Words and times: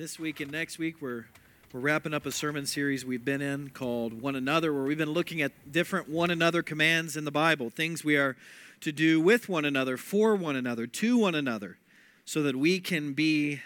this 0.00 0.18
week 0.18 0.40
and 0.40 0.50
next 0.50 0.78
week 0.78 1.02
we're 1.02 1.26
we're 1.74 1.80
wrapping 1.80 2.14
up 2.14 2.24
a 2.24 2.32
sermon 2.32 2.64
series 2.64 3.04
we've 3.04 3.22
been 3.22 3.42
in 3.42 3.68
called 3.68 4.22
One 4.22 4.34
Another, 4.34 4.72
where 4.72 4.84
we've 4.84 4.96
been 4.96 5.10
looking 5.10 5.42
at 5.42 5.70
different 5.70 6.08
one 6.08 6.30
another 6.30 6.62
commands 6.62 7.18
in 7.18 7.26
the 7.26 7.30
Bible, 7.30 7.68
things 7.68 8.02
we 8.02 8.16
are 8.16 8.34
to 8.80 8.92
do 8.92 9.20
with 9.20 9.50
one 9.50 9.66
another, 9.66 9.98
for 9.98 10.34
one 10.34 10.56
another, 10.56 10.86
to 10.86 11.18
one 11.18 11.34
another, 11.34 11.76
so 12.24 12.42
that 12.44 12.56
we 12.56 12.80
can 12.80 13.12
be 13.12 13.60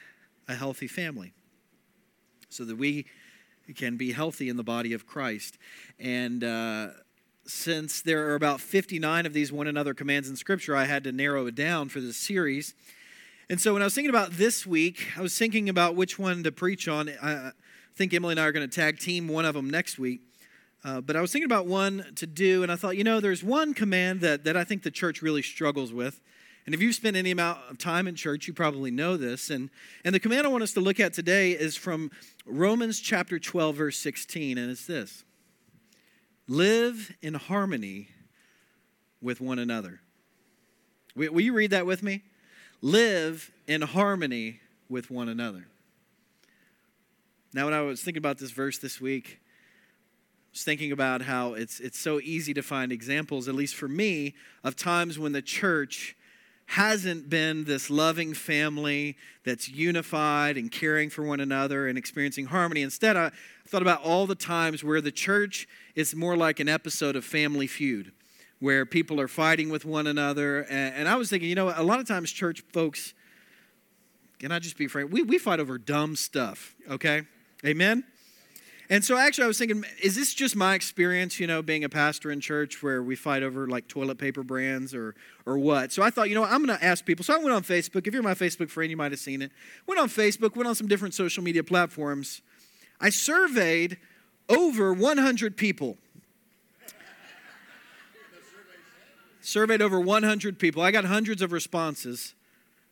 a 0.49 0.57
healthy 0.57 0.89
family, 0.89 1.33
so 2.49 2.65
that 2.65 2.79
we 2.79 3.07
can 3.77 3.97
be 3.97 4.11
healthy 4.11 4.49
in 4.49 4.57
the 4.57 4.65
body 4.65 4.93
of 4.93 5.07
Christ. 5.07 5.57
And 6.01 6.43
uh, 6.43 6.89
since 7.47 8.03
there 8.03 8.27
are 8.27 8.35
about 8.35 8.61
59 8.61 9.25
of 9.25 9.35
these 9.35 9.53
one 9.53 9.69
another 9.69 9.95
commands 9.95 10.29
in 10.29 10.35
Scripture, 10.35 10.75
I 10.75 10.87
had 10.87 11.05
to 11.05 11.13
narrow 11.13 11.47
it 11.47 11.55
down 11.55 11.91
for 11.91 12.01
this 12.01 12.17
series. 12.17 12.75
And 13.51 13.61
so 13.61 13.75
when 13.75 13.83
I 13.83 13.85
was 13.85 13.95
thinking 13.95 14.11
about 14.11 14.33
this 14.33 14.67
week, 14.67 15.09
I 15.19 15.21
was 15.21 15.37
thinking 15.37 15.69
about 15.69 15.97
which 15.97 16.19
one 16.19 16.43
to 16.45 16.53
preach 16.53 16.89
on. 16.89 17.11
I 17.23 17.51
think 17.95 18.15
Emily 18.15 18.33
and 18.33 18.41
I 18.41 18.45
are 18.47 18.53
going 18.53 18.69
to 18.69 18.75
tag 18.75 18.99
team 18.99 19.29
one 19.29 19.45
of 19.45 19.55
them 19.55 19.69
next 19.69 19.99
week. 19.99 20.23
Uh, 20.83 21.03
but 21.03 21.15
I 21.15 21.21
was 21.21 21.31
thinking 21.31 21.47
about 21.47 21.67
one 21.67 22.07
to 22.17 22.27
do, 22.27 22.63
and 22.63 22.73
I 22.73 22.77
thought, 22.77 22.97
you 22.97 23.05
know, 23.05 23.21
there's 23.21 23.45
one 23.45 23.75
command 23.75 24.21
that, 24.23 24.45
that 24.45 24.57
I 24.57 24.65
think 24.65 24.83
the 24.83 24.91
church 24.91 25.21
really 25.21 25.43
struggles 25.43 25.93
with. 25.93 26.21
And 26.65 26.75
if 26.75 26.81
you've 26.81 26.95
spent 26.95 27.17
any 27.17 27.31
amount 27.31 27.59
of 27.71 27.77
time 27.77 28.07
in 28.07 28.15
church, 28.15 28.49
you 28.49 28.55
probably 28.55 28.91
know 28.91 29.19
this. 29.19 29.51
And, 29.51 29.69
and 30.05 30.15
the 30.15 30.21
command 30.21 30.47
I 30.47 30.51
want 30.51 30.63
us 30.63 30.73
to 30.75 30.81
look 30.81 30.99
at 30.99 31.13
today 31.13 31.53
is 31.53 31.77
from 31.77 32.11
Romans 32.47 32.99
chapter 33.01 33.39
12, 33.39 33.77
verse 33.77 33.99
16, 33.99 34.57
and 34.57 34.71
it's 34.71 34.87
this 34.87 35.25
Live 36.49 37.15
in 37.21 37.35
harmony 37.35 38.09
with 39.21 39.43
one 39.43 39.59
another. 39.59 40.01
Will, 41.15 41.33
will 41.33 41.43
you 41.43 41.53
read 41.53 41.71
that 41.71 41.85
with 41.85 42.03
me? 42.03 42.23
Live 42.85 43.51
in 43.67 43.81
harmony 43.81 44.61
with 44.91 45.11
one 45.11 45.27
another. 45.27 45.67
Now, 47.55 47.65
when 47.65 47.73
I 47.73 47.81
was 47.81 48.03
thinking 48.03 48.19
about 48.19 48.37
this 48.37 48.51
verse 48.51 48.77
this 48.77 49.01
week, 49.01 49.41
I 49.41 50.53
was 50.53 50.65
thinking 50.65 50.93
about 50.93 51.23
how 51.23 51.55
it's, 51.55 51.81
it's 51.81 51.99
so 51.99 52.21
easy 52.21 52.53
to 52.53 52.63
find 52.63 52.93
examples, 52.93 53.49
at 53.49 53.55
least 53.55 53.75
for 53.75 53.89
me, 53.89 54.35
of 54.63 54.77
times 54.77 55.19
when 55.19 55.33
the 55.33 55.41
church 55.41 56.15
hasn't 56.67 57.31
been 57.31 57.65
this 57.65 57.89
loving 57.89 58.35
family 58.35 59.17
that's 59.45 59.67
unified 59.67 60.59
and 60.59 60.71
caring 60.71 61.09
for 61.09 61.23
one 61.23 61.41
another 61.41 61.89
and 61.89 61.97
experiencing 61.97 62.47
harmony. 62.47 62.83
Instead, 62.83 63.17
I 63.17 63.31
thought 63.67 63.83
about 63.83 64.03
all 64.03 64.27
the 64.27 64.35
times 64.35 64.85
where 64.85 65.01
the 65.01 65.11
church 65.11 65.67
is 65.95 66.15
more 66.15 66.37
like 66.37 66.61
an 66.61 66.69
episode 66.69 67.17
of 67.17 67.25
Family 67.25 67.67
Feud 67.67 68.13
where 68.65 68.87
people 68.87 69.21
are 69.21 69.29
fighting 69.29 69.69
with 69.69 69.85
one 69.85 70.07
another. 70.07 70.61
And, 70.63 70.95
and 70.95 71.09
I 71.09 71.17
was 71.17 71.29
thinking, 71.29 71.51
you 71.51 71.55
know, 71.55 71.75
a 71.77 71.83
lot 71.83 72.01
of 72.01 72.09
times 72.09 72.33
church 72.33 72.63
folks, 72.73 73.13
can 74.39 74.53
I 74.53 74.59
just 74.59 74.79
be 74.79 74.87
frank? 74.87 75.13
We, 75.13 75.23
we 75.23 75.37
fight 75.37 75.61
over 75.61 75.77
dumb 75.77 76.17
stuff, 76.17 76.75
okay? 76.91 77.25
Amen? 77.67 78.05
And 78.89 79.05
so 79.05 79.19
actually, 79.19 79.45
I 79.45 79.49
was 79.49 79.59
thinking, 79.59 79.85
is 80.03 80.17
this 80.17 80.33
just 80.33 80.57
my 80.57 80.75
experience, 80.75 81.39
you 81.39 81.47
know, 81.47 81.61
being 81.61 81.85
a 81.85 81.91
pastor 81.91 82.31
in 82.31 82.41
church 82.41 82.83
where 82.83 83.03
we 83.03 83.17
fight 83.17 83.43
over 83.43 83.67
like 83.67 83.87
toilet 83.87 84.17
paper 84.17 84.43
brands 84.43 84.95
or, 84.95 85.15
or 85.45 85.59
what? 85.59 85.93
So 85.93 86.03
I 86.03 86.09
thought, 86.09 86.31
you 86.31 86.35
know, 86.35 86.45
I'm 86.45 86.65
going 86.65 86.79
to 86.79 86.83
ask 86.83 87.05
people. 87.05 87.23
So 87.23 87.35
I 87.35 87.37
went 87.37 87.53
on 87.53 87.65
Facebook. 87.65 88.07
If 88.07 88.15
you're 88.15 88.23
my 88.23 88.33
Facebook 88.33 88.71
friend, 88.71 88.91
you 88.91 88.97
might 88.97 89.13
have 89.13 89.21
seen 89.21 89.43
it. 89.43 89.53
Went 89.87 90.01
on 90.01 90.09
Facebook, 90.09 90.57
went 90.57 90.69
on 90.69 90.75
some 90.75 90.89
different 90.89 91.13
social 91.13 91.43
media 91.43 91.63
platforms. 91.63 92.41
I 92.99 93.11
surveyed 93.11 93.99
over 94.49 94.95
100 94.95 95.59
people 95.59 95.99
surveyed 99.45 99.83
over 99.83 100.01
100 100.01 100.59
people. 100.59 100.83
I 100.83 100.91
got 100.91 101.05
hundreds 101.05 101.43
of 101.43 101.53
responses, 101.53 102.35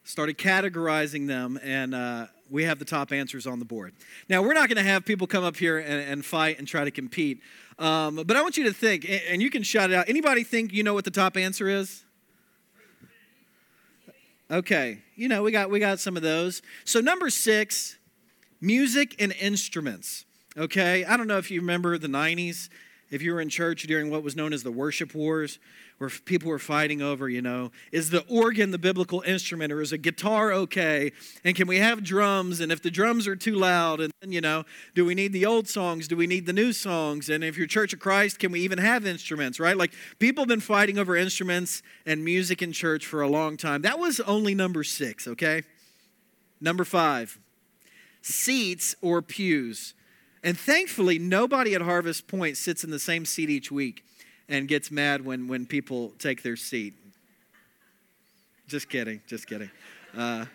started 0.05 0.37
categorizing 0.39 1.27
them, 1.27 1.59
and 1.63 1.95
uh, 1.95 2.27
we 2.51 2.65
have 2.65 2.79
the 2.79 2.85
top 2.85 3.13
answers 3.13 3.47
on 3.47 3.59
the 3.59 3.65
board. 3.65 3.95
Now, 4.29 4.43
we're 4.43 4.53
not 4.53 4.69
going 4.69 4.77
to 4.77 4.89
have 4.89 5.05
people 5.05 5.27
come 5.27 5.45
up 5.45 5.57
here 5.57 5.79
and, 5.79 6.11
and, 6.11 6.25
fight 6.25 6.59
and 6.59 6.69
try 6.69 6.85
to 6.85 6.91
compete, 6.91 7.41
um, 7.79 8.17
but 8.17 8.37
I 8.37 8.43
want 8.43 8.57
you 8.57 8.65
to 8.65 8.73
think, 8.73 9.07
and 9.29 9.43
you 9.43 9.51
can 9.51 9.63
shout 9.63 9.91
it 9.91 9.95
out. 9.95 10.09
Anybody 10.09 10.45
think 10.45 10.73
you 10.73 10.83
know 10.83 10.95
what 10.95 11.05
the 11.05 11.11
top 11.11 11.37
answer 11.37 11.69
is? 11.69 12.05
Okay, 14.51 14.99
you 15.17 15.29
know 15.29 15.43
we 15.43 15.51
got 15.51 15.71
we 15.71 15.81
got 15.81 15.99
some 15.99 16.15
of 16.15 16.23
those. 16.23 16.61
So 16.85 17.01
number 17.01 17.31
six, 17.31 17.97
music 18.61 19.17
and 19.19 19.33
instruments. 19.41 20.27
Okay, 20.59 21.07
I 21.07 21.17
don't 21.17 21.27
know 21.27 21.39
if 21.39 21.51
you 21.51 21.61
remember 21.61 21.97
the 21.97 22.09
'90s. 22.09 22.69
If 23.13 23.21
you 23.21 23.35
were 23.35 23.43
in 23.43 23.51
church 23.51 23.83
during 23.83 24.11
what 24.11 24.23
was 24.23 24.35
known 24.35 24.55
as 24.55 24.63
the 24.63 24.73
worship 24.73 25.15
wars, 25.15 25.59
where 25.99 26.09
people 26.09 26.49
were 26.49 26.59
fighting 26.59 27.03
over, 27.03 27.29
you 27.29 27.43
know, 27.43 27.71
is 27.93 28.09
the 28.09 28.25
organ 28.27 28.71
the 28.71 28.79
biblical 28.79 29.21
instrument 29.21 29.71
or 29.71 29.83
is 29.83 29.93
a 29.93 29.99
guitar 29.99 30.51
okay? 30.53 31.13
And 31.45 31.55
can 31.55 31.69
we 31.69 31.77
have 31.77 32.03
drums? 32.03 32.61
And 32.61 32.73
if 32.73 32.81
the 32.81 32.91
drums 32.91 33.29
are 33.29 33.37
too 33.37 33.55
loud, 33.55 34.01
and 34.01 34.15
then, 34.23 34.33
you 34.33 34.41
know, 34.41 34.65
do 34.95 35.05
we 35.05 35.15
need 35.15 35.35
the 35.35 35.45
old 35.45 35.69
songs? 35.69 36.09
Do 36.09 36.17
we 36.17 36.27
need 36.27 36.47
the 36.47 36.55
new 36.55 36.73
songs? 36.73 37.29
And 37.29 37.45
if 37.45 37.59
you're 37.59 37.67
Church 37.67 37.93
of 37.93 38.01
Christ, 38.01 38.39
can 38.39 38.51
we 38.51 38.61
even 38.61 38.79
have 38.79 39.07
instruments, 39.07 39.61
right? 39.61 39.77
Like 39.77 39.93
people 40.19 40.45
have 40.45 40.49
been 40.49 40.61
fighting 40.61 40.97
over 40.97 41.15
instruments 41.15 41.83
and 42.07 42.25
music 42.25 42.63
in 42.63 42.73
church 42.73 43.07
for 43.07 43.21
a 43.21 43.29
long 43.29 43.59
time. 43.59 43.83
That 43.83 43.99
was 43.99 44.21
only 44.21 44.55
number 44.55 44.83
six, 44.83 45.29
okay? 45.29 45.65
Number 46.63 46.85
five, 46.85 47.39
seats 48.23 48.97
or 49.03 49.21
pews. 49.21 49.93
And 50.43 50.59
thankfully, 50.59 51.19
nobody 51.19 51.75
at 51.75 51.83
Harvest 51.83 52.27
Point 52.27 52.57
sits 52.57 52.83
in 52.83 52.91
the 52.91 52.99
same 52.99 53.25
seat 53.25 53.49
each 53.49 53.71
week 53.71 54.05
and 54.49 54.67
gets 54.67 54.91
mad 54.91 55.25
when, 55.25 55.47
when 55.47 55.67
people 55.67 56.13
take 56.19 56.43
their 56.43 56.57
seat. 56.57 56.95
Just 58.67 58.89
kidding, 58.89 59.21
just 59.27 59.47
kidding. 59.47 59.71
Uh, 60.17 60.47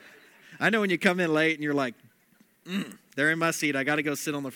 I 0.59 0.69
know 0.69 0.81
when 0.81 0.89
you 0.89 0.97
come 0.97 1.19
in 1.19 1.33
late 1.33 1.55
and 1.55 1.63
you're 1.63 1.73
like, 1.73 1.93
mm, 2.65 2.97
they're 3.15 3.31
in 3.31 3.39
my 3.39 3.51
seat. 3.51 3.75
I 3.75 3.83
got 3.83 3.95
to 3.95 4.03
go 4.03 4.15
sit 4.15 4.35
on 4.35 4.43
the 4.43 4.53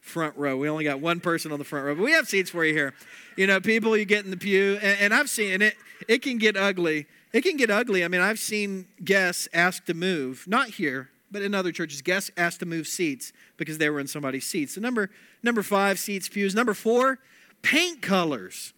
front 0.00 0.36
row. 0.36 0.56
We 0.56 0.68
only 0.68 0.84
got 0.84 1.00
one 1.00 1.20
person 1.20 1.52
on 1.52 1.58
the 1.58 1.64
front 1.64 1.86
row, 1.86 1.94
but 1.94 2.02
we 2.02 2.12
have 2.12 2.28
seats 2.28 2.50
for 2.50 2.64
you 2.64 2.74
here. 2.74 2.94
You 3.36 3.46
know, 3.46 3.60
people 3.60 3.96
you 3.96 4.04
get 4.04 4.24
in 4.24 4.30
the 4.30 4.36
pew, 4.36 4.78
and, 4.82 4.98
and 5.00 5.14
I've 5.14 5.30
seen 5.30 5.62
it. 5.62 5.76
It 6.08 6.22
can 6.22 6.38
get 6.38 6.56
ugly. 6.56 7.06
It 7.32 7.42
can 7.42 7.56
get 7.56 7.70
ugly. 7.70 8.04
I 8.04 8.08
mean, 8.08 8.20
I've 8.20 8.38
seen 8.38 8.86
guests 9.02 9.48
asked 9.52 9.86
to 9.86 9.94
move, 9.94 10.44
not 10.46 10.68
here, 10.68 11.10
but 11.34 11.42
in 11.42 11.52
other 11.52 11.72
churches, 11.72 12.00
guests 12.00 12.30
asked 12.36 12.60
to 12.60 12.66
move 12.66 12.86
seats 12.86 13.32
because 13.56 13.78
they 13.78 13.90
were 13.90 13.98
in 13.98 14.06
somebody's 14.06 14.46
seats. 14.46 14.76
So 14.76 14.80
number 14.80 15.10
number 15.42 15.64
five, 15.64 15.98
seats, 15.98 16.28
pews. 16.28 16.54
Number 16.54 16.74
four, 16.74 17.18
paint 17.60 18.00
colors. 18.00 18.72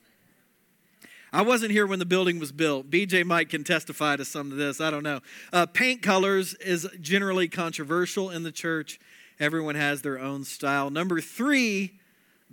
I 1.35 1.43
wasn't 1.43 1.73
here 1.73 1.87
when 1.87 1.99
the 1.99 2.07
building 2.07 2.39
was 2.39 2.53
built. 2.53 2.89
BJ 2.89 3.27
Mike 3.27 3.51
can 3.51 3.63
testify 3.63 4.17
to 4.17 4.25
some 4.25 4.51
of 4.51 4.57
this. 4.57 4.81
I 4.81 4.91
don't 4.91 5.03
know. 5.03 5.21
Uh, 5.53 5.67
paint 5.67 6.01
colors 6.01 6.55
is 6.55 6.89
generally 6.99 7.47
controversial 7.47 8.31
in 8.31 8.43
the 8.43 8.53
church. 8.53 8.99
Everyone 9.39 9.75
has 9.75 10.01
their 10.01 10.19
own 10.19 10.43
style. 10.43 10.89
Number 10.89 11.21
three, 11.21 12.01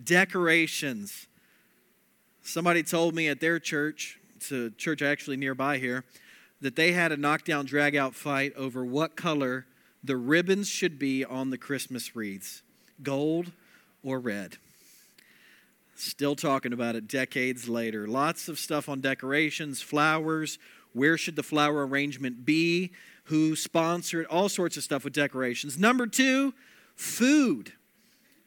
decorations. 0.03 1.27
Somebody 2.41 2.83
told 2.83 3.15
me 3.15 3.29
at 3.29 3.39
their 3.39 3.57
church, 3.57 4.19
it's 4.35 4.51
a 4.51 4.69
church 4.71 5.01
actually 5.01 5.37
nearby 5.37 5.77
here, 5.77 6.03
that 6.59 6.75
they 6.75 6.91
had 6.91 7.13
a 7.13 7.17
knockdown, 7.17 7.65
drag 7.65 7.95
out 7.95 8.15
fight 8.15 8.53
over 8.57 8.83
what 8.83 9.15
color 9.15 9.65
the 10.03 10.17
ribbons 10.17 10.67
should 10.67 10.99
be 10.99 11.23
on 11.23 11.49
the 11.49 11.57
Christmas 11.57 12.15
wreaths 12.15 12.61
gold 13.01 13.51
or 14.03 14.19
red. 14.19 14.57
Still 15.95 16.35
talking 16.35 16.73
about 16.73 16.95
it 16.95 17.07
decades 17.07 17.69
later. 17.69 18.07
Lots 18.07 18.47
of 18.47 18.59
stuff 18.59 18.89
on 18.89 19.01
decorations, 19.01 19.81
flowers, 19.81 20.57
where 20.93 21.17
should 21.17 21.35
the 21.35 21.43
flower 21.43 21.85
arrangement 21.85 22.45
be, 22.45 22.91
who 23.25 23.55
sponsored, 23.55 24.25
all 24.27 24.49
sorts 24.49 24.77
of 24.77 24.83
stuff 24.83 25.03
with 25.03 25.13
decorations. 25.13 25.77
Number 25.77 26.07
two, 26.07 26.53
food. 26.95 27.73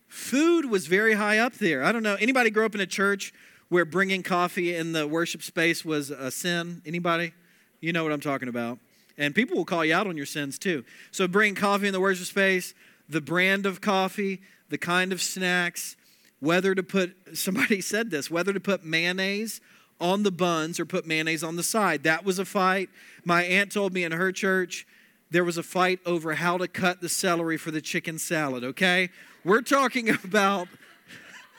Food 0.08 0.66
was 0.66 0.86
very 0.86 1.14
high 1.14 1.38
up 1.38 1.54
there. 1.54 1.82
I 1.82 1.92
don't 1.92 2.02
know. 2.02 2.16
Anybody 2.16 2.50
grow 2.50 2.66
up 2.66 2.74
in 2.74 2.80
a 2.80 2.86
church 2.86 3.32
where 3.68 3.84
bringing 3.84 4.22
coffee 4.22 4.74
in 4.74 4.92
the 4.92 5.06
worship 5.06 5.42
space 5.42 5.84
was 5.84 6.10
a 6.10 6.30
sin? 6.30 6.82
Anybody? 6.86 7.32
You 7.80 7.92
know 7.92 8.02
what 8.02 8.12
I'm 8.12 8.20
talking 8.20 8.48
about. 8.48 8.78
And 9.18 9.34
people 9.34 9.56
will 9.56 9.64
call 9.64 9.84
you 9.84 9.94
out 9.94 10.06
on 10.06 10.16
your 10.16 10.26
sins 10.26 10.58
too. 10.58 10.84
So 11.10 11.26
bring 11.26 11.54
coffee 11.54 11.86
in 11.86 11.92
the 11.92 12.00
worship 12.00 12.26
space, 12.26 12.74
the 13.08 13.20
brand 13.20 13.66
of 13.66 13.80
coffee, 13.80 14.42
the 14.68 14.78
kind 14.78 15.12
of 15.12 15.22
snacks, 15.22 15.96
whether 16.40 16.74
to 16.74 16.82
put, 16.82 17.16
somebody 17.34 17.80
said 17.80 18.10
this, 18.10 18.30
whether 18.30 18.52
to 18.52 18.60
put 18.60 18.84
mayonnaise 18.84 19.60
on 20.00 20.22
the 20.22 20.30
buns 20.30 20.78
or 20.78 20.84
put 20.84 21.06
mayonnaise 21.06 21.42
on 21.42 21.56
the 21.56 21.62
side. 21.62 22.02
That 22.02 22.24
was 22.24 22.38
a 22.38 22.44
fight. 22.44 22.90
My 23.24 23.42
aunt 23.44 23.72
told 23.72 23.94
me 23.94 24.04
in 24.04 24.12
her 24.12 24.32
church 24.32 24.86
there 25.30 25.44
was 25.44 25.58
a 25.58 25.62
fight 25.62 26.00
over 26.06 26.34
how 26.34 26.58
to 26.58 26.68
cut 26.68 27.00
the 27.00 27.08
celery 27.08 27.56
for 27.56 27.70
the 27.70 27.80
chicken 27.80 28.18
salad, 28.18 28.62
okay? 28.62 29.10
We're 29.44 29.62
talking 29.62 30.10
about 30.24 30.68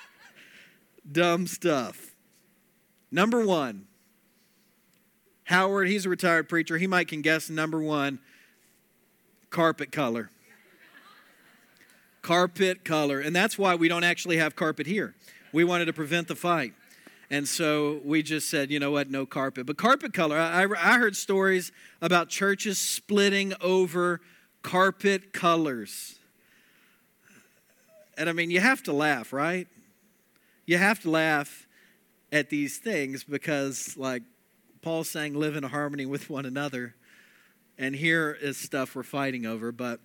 dumb 1.12 1.48
stuff. 1.48 2.16
Number 3.12 3.46
one, 3.46 3.88
Howard, 5.48 5.90
he's 5.90 6.06
a 6.06 6.10
retired 6.10 6.48
preacher. 6.48 6.78
He 6.78 6.88
might 6.88 7.08
can 7.08 7.22
guess 7.22 7.50
number 7.50 7.82
one 7.82 8.20
carpet 9.50 9.92
color 9.92 10.30
carpet 12.28 12.84
color. 12.84 13.22
And 13.22 13.34
that's 13.34 13.58
why 13.58 13.76
we 13.76 13.88
don't 13.88 14.04
actually 14.04 14.36
have 14.36 14.54
carpet 14.54 14.86
here. 14.86 15.16
We 15.54 15.64
wanted 15.64 15.86
to 15.86 15.94
prevent 15.94 16.28
the 16.28 16.36
fight. 16.36 16.74
And 17.30 17.48
so 17.48 18.02
we 18.04 18.22
just 18.22 18.50
said, 18.50 18.70
you 18.70 18.80
know 18.80 18.92
what, 18.92 19.10
no 19.10 19.26
carpet. 19.26 19.66
But 19.66 19.78
carpet 19.78 20.14
color, 20.14 20.38
I, 20.38 20.64
I 20.64 20.98
heard 20.98 21.16
stories 21.16 21.72
about 22.02 22.28
churches 22.28 22.80
splitting 22.80 23.54
over 23.62 24.20
carpet 24.62 25.32
colors. 25.32 26.20
And 28.18 28.28
I 28.30 28.34
mean, 28.34 28.52
you 28.52 28.60
have 28.60 28.84
to 28.84 28.94
laugh, 28.94 29.32
right? 29.32 29.70
You 30.66 30.78
have 30.78 31.00
to 31.04 31.10
laugh 31.10 31.66
at 32.30 32.50
these 32.50 32.78
things 32.78 33.24
because, 33.24 33.96
like, 33.96 34.24
Paul's 34.82 35.10
saying, 35.10 35.34
live 35.34 35.56
in 35.56 35.64
harmony 35.64 36.06
with 36.06 36.30
one 36.30 36.46
another. 36.46 36.96
And 37.78 37.96
here 37.96 38.38
is 38.40 38.58
stuff 38.58 38.96
we're 38.96 39.04
fighting 39.04 39.46
over. 39.46 39.72
But 39.72 40.00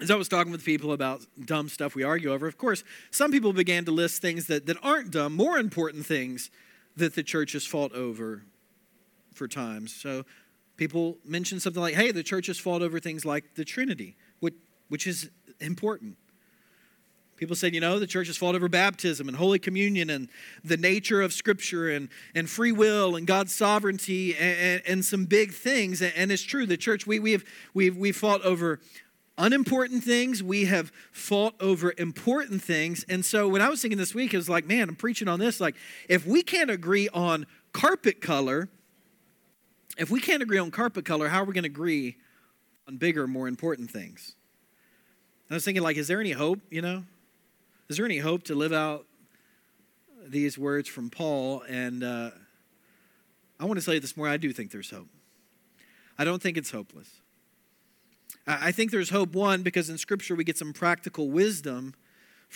as 0.00 0.10
I 0.10 0.14
was 0.16 0.28
talking 0.28 0.52
with 0.52 0.64
people 0.64 0.92
about 0.92 1.26
dumb 1.44 1.68
stuff 1.68 1.94
we 1.94 2.02
argue 2.02 2.32
over, 2.32 2.46
of 2.46 2.58
course, 2.58 2.84
some 3.10 3.30
people 3.30 3.52
began 3.52 3.84
to 3.86 3.90
list 3.90 4.22
things 4.22 4.46
that, 4.46 4.66
that 4.66 4.76
aren't 4.82 5.10
dumb, 5.10 5.34
more 5.34 5.58
important 5.58 6.06
things 6.06 6.50
that 6.96 7.14
the 7.14 7.22
church 7.22 7.52
has 7.52 7.66
fought 7.66 7.92
over 7.92 8.42
for 9.34 9.46
times. 9.46 9.94
So 9.94 10.24
people 10.76 11.18
mentioned 11.24 11.62
something 11.62 11.82
like, 11.82 11.94
hey, 11.94 12.12
the 12.12 12.22
church 12.22 12.46
has 12.46 12.58
fought 12.58 12.82
over 12.82 12.98
things 13.00 13.24
like 13.24 13.54
the 13.54 13.64
Trinity, 13.64 14.16
which, 14.40 14.54
which 14.88 15.06
is 15.06 15.30
important. 15.60 16.16
People 17.36 17.54
said, 17.54 17.74
you 17.74 17.80
know, 17.80 17.98
the 17.98 18.06
church 18.06 18.28
has 18.28 18.36
fought 18.36 18.54
over 18.54 18.68
baptism 18.68 19.28
and 19.28 19.36
Holy 19.36 19.58
Communion 19.58 20.08
and 20.08 20.28
the 20.64 20.76
nature 20.76 21.20
of 21.20 21.32
Scripture 21.32 21.90
and, 21.90 22.08
and 22.34 22.48
free 22.48 22.72
will 22.72 23.14
and 23.14 23.26
God's 23.26 23.54
sovereignty 23.54 24.34
and, 24.36 24.58
and, 24.58 24.82
and 24.86 25.04
some 25.04 25.26
big 25.26 25.52
things. 25.52 26.00
And 26.00 26.32
it's 26.32 26.42
true, 26.42 26.64
the 26.64 26.78
church, 26.78 27.06
we, 27.06 27.18
we 27.18 27.32
have 27.32 27.44
we've, 27.74 27.96
we've 27.96 28.16
fought 28.16 28.42
over 28.42 28.80
unimportant 29.38 30.02
things. 30.02 30.42
We 30.42 30.64
have 30.64 30.90
fought 31.12 31.54
over 31.60 31.92
important 31.98 32.62
things. 32.62 33.04
And 33.08 33.24
so 33.24 33.48
when 33.48 33.60
I 33.60 33.68
was 33.68 33.82
thinking 33.82 33.98
this 33.98 34.14
week, 34.14 34.32
it 34.32 34.38
was 34.38 34.48
like, 34.48 34.66
man, 34.66 34.88
I'm 34.88 34.96
preaching 34.96 35.28
on 35.28 35.38
this. 35.38 35.60
Like, 35.60 35.76
if 36.08 36.26
we 36.26 36.42
can't 36.42 36.70
agree 36.70 37.08
on 37.10 37.46
carpet 37.72 38.22
color, 38.22 38.70
if 39.98 40.10
we 40.10 40.20
can't 40.20 40.42
agree 40.42 40.58
on 40.58 40.70
carpet 40.70 41.04
color, 41.04 41.28
how 41.28 41.42
are 41.42 41.44
we 41.44 41.52
going 41.52 41.64
to 41.64 41.70
agree 41.70 42.16
on 42.88 42.96
bigger, 42.96 43.26
more 43.26 43.46
important 43.46 43.90
things? 43.90 44.34
I 45.50 45.54
was 45.54 45.64
thinking, 45.64 45.82
like, 45.82 45.96
is 45.96 46.08
there 46.08 46.20
any 46.20 46.32
hope, 46.32 46.60
you 46.70 46.82
know? 46.82 47.04
Is 47.88 47.98
there 47.98 48.06
any 48.06 48.18
hope 48.18 48.42
to 48.44 48.54
live 48.54 48.72
out 48.72 49.06
these 50.26 50.58
words 50.58 50.88
from 50.88 51.08
Paul? 51.08 51.62
And 51.68 52.02
uh, 52.02 52.30
I 53.60 53.64
want 53.64 53.78
to 53.78 53.82
you 53.94 54.00
this 54.00 54.16
morning, 54.16 54.32
I 54.32 54.38
do 54.38 54.52
think 54.52 54.72
there's 54.72 54.90
hope. 54.90 55.08
I 56.18 56.24
don't 56.24 56.42
think 56.42 56.56
it's 56.56 56.72
hopeless. 56.72 57.20
I 58.46 58.72
think 58.72 58.90
there's 58.90 59.10
hope, 59.10 59.34
one, 59.34 59.62
because 59.62 59.88
in 59.88 59.98
Scripture 59.98 60.34
we 60.34 60.42
get 60.42 60.58
some 60.58 60.72
practical 60.72 61.30
wisdom 61.30 61.94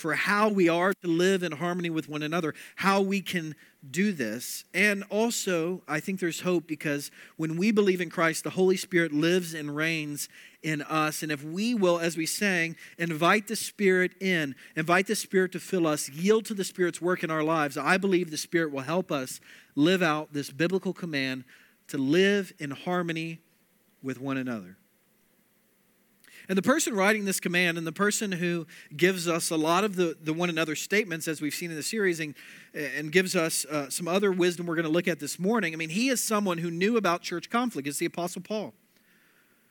for 0.01 0.15
how 0.15 0.49
we 0.49 0.67
are 0.67 0.93
to 0.93 1.07
live 1.07 1.43
in 1.43 1.53
harmony 1.53 1.89
with 1.89 2.09
one 2.09 2.23
another, 2.23 2.53
how 2.75 2.99
we 2.99 3.21
can 3.21 3.55
do 3.89 4.11
this. 4.11 4.65
And 4.73 5.03
also, 5.09 5.81
I 5.87 5.99
think 5.99 6.19
there's 6.19 6.41
hope 6.41 6.67
because 6.67 7.09
when 7.37 7.55
we 7.57 7.71
believe 7.71 8.01
in 8.01 8.09
Christ, 8.09 8.43
the 8.43 8.51
Holy 8.51 8.77
Spirit 8.77 9.13
lives 9.13 9.53
and 9.53 9.75
reigns 9.75 10.27
in 10.61 10.81
us. 10.83 11.23
And 11.23 11.31
if 11.31 11.43
we 11.43 11.73
will, 11.73 11.99
as 11.99 12.17
we 12.17 12.25
sang, 12.25 12.75
invite 12.97 13.47
the 13.47 13.55
Spirit 13.55 14.11
in, 14.21 14.55
invite 14.75 15.07
the 15.07 15.15
Spirit 15.15 15.51
to 15.53 15.59
fill 15.59 15.87
us, 15.87 16.09
yield 16.09 16.45
to 16.45 16.53
the 16.53 16.63
Spirit's 16.63 17.01
work 17.01 17.23
in 17.23 17.31
our 17.31 17.43
lives, 17.43 17.77
I 17.77 17.97
believe 17.97 18.29
the 18.29 18.37
Spirit 18.37 18.71
will 18.71 18.81
help 18.81 19.11
us 19.11 19.39
live 19.75 20.03
out 20.03 20.33
this 20.33 20.51
biblical 20.51 20.93
command 20.93 21.43
to 21.87 21.97
live 21.97 22.53
in 22.59 22.71
harmony 22.71 23.39
with 24.03 24.19
one 24.19 24.37
another. 24.37 24.77
And 26.49 26.57
the 26.57 26.61
person 26.61 26.95
writing 26.95 27.25
this 27.25 27.39
command 27.39 27.77
and 27.77 27.85
the 27.85 27.91
person 27.91 28.31
who 28.31 28.67
gives 28.95 29.27
us 29.27 29.51
a 29.51 29.55
lot 29.55 29.83
of 29.83 29.95
the, 29.95 30.17
the 30.21 30.33
one 30.33 30.49
another 30.49 30.75
statements, 30.75 31.27
as 31.27 31.41
we've 31.41 31.53
seen 31.53 31.71
in 31.71 31.77
the 31.77 31.83
series, 31.83 32.19
and, 32.19 32.35
and 32.73 33.11
gives 33.11 33.35
us 33.35 33.65
uh, 33.65 33.89
some 33.89 34.07
other 34.07 34.31
wisdom 34.31 34.65
we're 34.65 34.75
going 34.75 34.85
to 34.85 34.91
look 34.91 35.07
at 35.07 35.19
this 35.19 35.39
morning, 35.39 35.73
I 35.73 35.77
mean, 35.77 35.89
he 35.89 36.09
is 36.09 36.23
someone 36.23 36.57
who 36.57 36.71
knew 36.71 36.97
about 36.97 37.21
church 37.21 37.49
conflict. 37.49 37.87
It's 37.87 37.99
the 37.99 38.05
Apostle 38.05 38.41
Paul. 38.41 38.73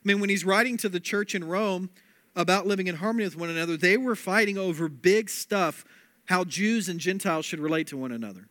I 0.02 0.08
mean, 0.08 0.20
when 0.20 0.30
he's 0.30 0.44
writing 0.44 0.76
to 0.78 0.88
the 0.88 1.00
church 1.00 1.34
in 1.34 1.44
Rome 1.44 1.90
about 2.34 2.66
living 2.66 2.86
in 2.86 2.96
harmony 2.96 3.24
with 3.24 3.36
one 3.36 3.50
another, 3.50 3.76
they 3.76 3.96
were 3.96 4.16
fighting 4.16 4.56
over 4.56 4.88
big 4.88 5.28
stuff 5.28 5.84
how 6.26 6.44
Jews 6.44 6.88
and 6.88 7.00
Gentiles 7.00 7.44
should 7.44 7.58
relate 7.58 7.88
to 7.88 7.96
one 7.96 8.12
another. 8.12 8.48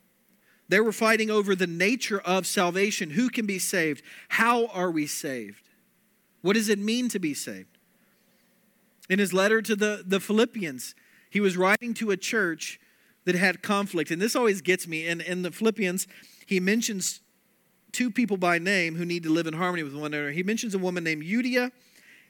They 0.68 0.80
were 0.80 0.92
fighting 0.92 1.32
over 1.32 1.56
the 1.56 1.66
nature 1.66 2.20
of 2.20 2.46
salvation. 2.46 3.12
Who 3.12 3.30
can 3.30 3.48
be 3.48 3.58
saved? 3.58 4.04
How 4.28 4.68
are 4.68 4.92
we 4.92 5.08
saved? 5.08 5.68
What 6.42 6.54
does 6.54 6.70
it 6.70 6.78
mean 6.78 7.10
to 7.10 7.20
be 7.20 7.34
saved? 7.34 7.79
In 9.10 9.20
his 9.20 9.34
letter 9.34 9.62
to 9.62 9.76
the, 9.76 10.04
the 10.06 10.20
Philippians, 10.20 10.96
he 11.30 11.40
was 11.40 11.58
writing 11.58 11.94
to 11.96 12.12
a 12.12 12.18
church 12.18 12.80
that 13.26 13.36
had 13.36 13.62
conflict. 13.62 14.12
And 14.12 14.22
this 14.22 14.36
always 14.36 14.62
gets 14.62 14.88
me. 14.88 15.08
In, 15.08 15.20
in 15.22 15.42
the 15.42 15.52
Philippians, 15.52 16.08
he 16.46 16.60
mentions 16.60 17.22
two 17.92 18.12
people 18.12 18.38
by 18.38 18.60
name 18.60 18.96
who 18.96 19.06
need 19.06 19.24
to 19.24 19.30
live 19.30 19.48
in 19.48 19.54
harmony 19.56 19.84
with 19.84 19.94
one 19.96 20.14
another. 20.14 20.32
He 20.32 20.44
mentions 20.44 20.76
a 20.76 20.80
woman 20.80 21.04
named 21.04 21.24
Euodia 21.24 21.72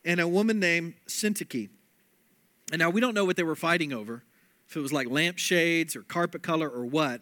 and 0.05 0.19
a 0.19 0.27
woman 0.27 0.59
named 0.59 0.93
Syntyche. 1.07 1.69
And 2.71 2.79
now 2.79 2.89
we 2.89 3.01
don't 3.01 3.13
know 3.13 3.25
what 3.25 3.35
they 3.35 3.43
were 3.43 3.55
fighting 3.55 3.91
over, 3.91 4.23
if 4.67 4.77
it 4.77 4.79
was 4.79 4.93
like 4.93 5.09
lampshades 5.09 5.95
or 5.95 6.03
carpet 6.03 6.41
color 6.41 6.69
or 6.69 6.85
what. 6.85 7.21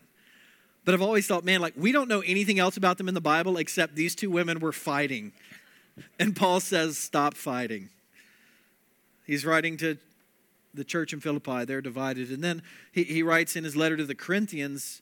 But 0.85 0.93
I've 0.93 1.01
always 1.01 1.27
thought, 1.27 1.43
man, 1.43 1.61
like 1.61 1.73
we 1.75 1.91
don't 1.91 2.07
know 2.07 2.21
anything 2.21 2.59
else 2.59 2.77
about 2.77 2.97
them 2.97 3.07
in 3.07 3.13
the 3.13 3.21
Bible 3.21 3.57
except 3.57 3.95
these 3.95 4.15
two 4.15 4.29
women 4.29 4.59
were 4.59 4.71
fighting. 4.71 5.33
And 6.19 6.35
Paul 6.35 6.59
says, 6.59 6.97
stop 6.97 7.33
fighting. 7.33 7.89
He's 9.27 9.45
writing 9.45 9.75
to 9.77 9.97
the 10.73 10.85
church 10.85 11.11
in 11.11 11.19
Philippi. 11.19 11.65
They're 11.65 11.81
divided. 11.81 12.31
And 12.31 12.43
then 12.43 12.61
he, 12.91 13.03
he 13.03 13.21
writes 13.21 13.55
in 13.55 13.63
his 13.65 13.75
letter 13.75 13.97
to 13.97 14.05
the 14.05 14.15
Corinthians 14.15 15.01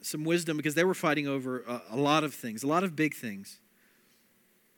some 0.00 0.24
wisdom 0.24 0.56
because 0.56 0.74
they 0.74 0.84
were 0.84 0.94
fighting 0.94 1.28
over 1.28 1.60
a, 1.60 1.82
a 1.90 1.96
lot 1.96 2.24
of 2.24 2.32
things, 2.32 2.62
a 2.62 2.66
lot 2.66 2.82
of 2.82 2.96
big 2.96 3.14
things. 3.14 3.58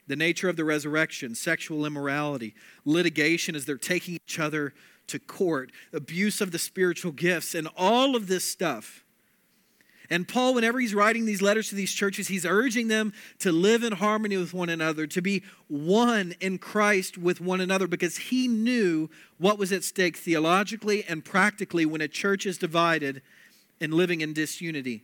The 0.09 0.17
nature 0.17 0.49
of 0.49 0.57
the 0.57 0.65
resurrection, 0.65 1.35
sexual 1.35 1.87
immorality, 1.87 2.55
litigation 2.85 3.55
as 3.55 3.67
they're 3.67 3.77
taking 3.77 4.15
each 4.15 4.39
other 4.39 4.73
to 5.07 5.19
court, 5.19 5.71
abuse 5.93 6.41
of 6.41 6.51
the 6.51 6.59
spiritual 6.59 7.13
gifts, 7.13 7.55
and 7.55 7.69
all 7.77 8.17
of 8.17 8.27
this 8.27 8.45
stuff 8.45 9.05
and 10.11 10.27
Paul, 10.27 10.55
whenever 10.55 10.81
he's 10.81 10.95
writing 10.95 11.27
these 11.27 11.43
letters 11.43 11.69
to 11.69 11.75
these 11.75 11.93
churches, 11.93 12.29
he's 12.29 12.47
urging 12.47 12.89
them 12.89 13.13
to 13.41 13.53
live 13.53 13.83
in 13.83 13.93
harmony 13.93 14.39
with 14.39 14.55
one 14.55 14.71
another, 14.71 15.07
to 15.07 15.21
be 15.21 15.43
one 15.69 16.35
in 16.41 16.57
Christ 16.57 17.19
with 17.19 17.43
one 17.43 17.61
another, 17.61 17.87
because 17.87 18.17
he 18.17 18.49
knew 18.49 19.11
what 19.37 19.59
was 19.59 19.71
at 19.71 19.85
stake 19.85 20.17
theologically 20.17 21.05
and 21.07 21.25
practically 21.25 21.85
when 21.85 22.01
a 22.01 22.09
church 22.09 22.47
is 22.47 22.57
divided 22.57 23.21
and 23.83 23.93
living 23.93 24.23
in 24.23 24.33
disunity. 24.33 25.03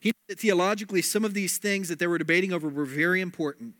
He 0.00 0.10
knew 0.10 0.28
that 0.28 0.38
theologically, 0.38 1.02
some 1.02 1.24
of 1.24 1.34
these 1.34 1.58
things 1.58 1.88
that 1.88 1.98
they 1.98 2.06
were 2.06 2.18
debating 2.18 2.52
over 2.52 2.68
were 2.68 2.84
very 2.84 3.20
important, 3.20 3.74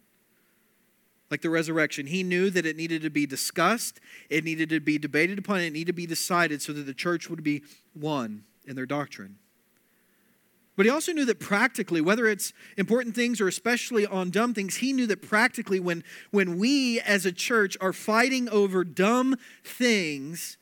like 1.30 1.40
the 1.40 1.50
resurrection. 1.50 2.08
He 2.08 2.24
knew 2.24 2.50
that 2.50 2.66
it 2.66 2.76
needed 2.76 3.02
to 3.02 3.10
be 3.10 3.26
discussed, 3.26 4.00
it 4.28 4.42
needed 4.42 4.70
to 4.70 4.81
be 4.81 4.98
debated 4.98 5.38
upon, 5.38 5.60
it 5.60 5.72
needed 5.72 5.86
to 5.86 5.93
be 5.93 6.06
decided 6.06 6.60
so 6.62 6.72
that 6.72 6.82
the 6.82 6.94
church 6.94 7.31
would 7.31 7.44
be 7.44 7.62
one 7.94 8.43
in 8.67 8.74
their 8.74 8.86
doctrine. 8.86 9.38
But 10.77 10.86
he 10.86 10.91
also 10.91 11.12
knew 11.12 11.24
that 11.27 11.41
practically, 11.41 12.00
whether 12.00 12.27
it's 12.27 12.53
important 12.77 13.15
things 13.15 13.41
or 13.41 13.48
especially 13.48 14.06
on 14.06 14.31
dumb 14.31 14.55
things, 14.55 14.77
he 14.77 14.93
knew 14.93 15.06
that 15.08 15.20
practically 15.20 15.81
when, 15.81 16.05
when 16.31 16.58
we 16.58 17.00
as 17.00 17.27
a 17.27 17.32
church 17.32 17.77
are 17.81 17.93
fighting 17.93 18.48
over 18.48 18.84
dumb 18.84 19.36
things, 19.65 20.56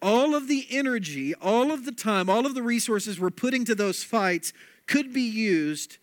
all 0.00 0.34
of 0.34 0.48
the 0.48 0.66
energy, 0.70 1.34
all 1.34 1.72
of 1.72 1.84
the 1.84 1.92
time, 1.92 2.28
all 2.28 2.46
of 2.46 2.54
the 2.54 2.62
resources 2.62 3.18
we're 3.18 3.30
putting 3.30 3.64
to 3.64 3.74
those 3.74 4.04
fights 4.04 4.52
could 4.86 5.12
be 5.12 5.22
used 5.22 5.98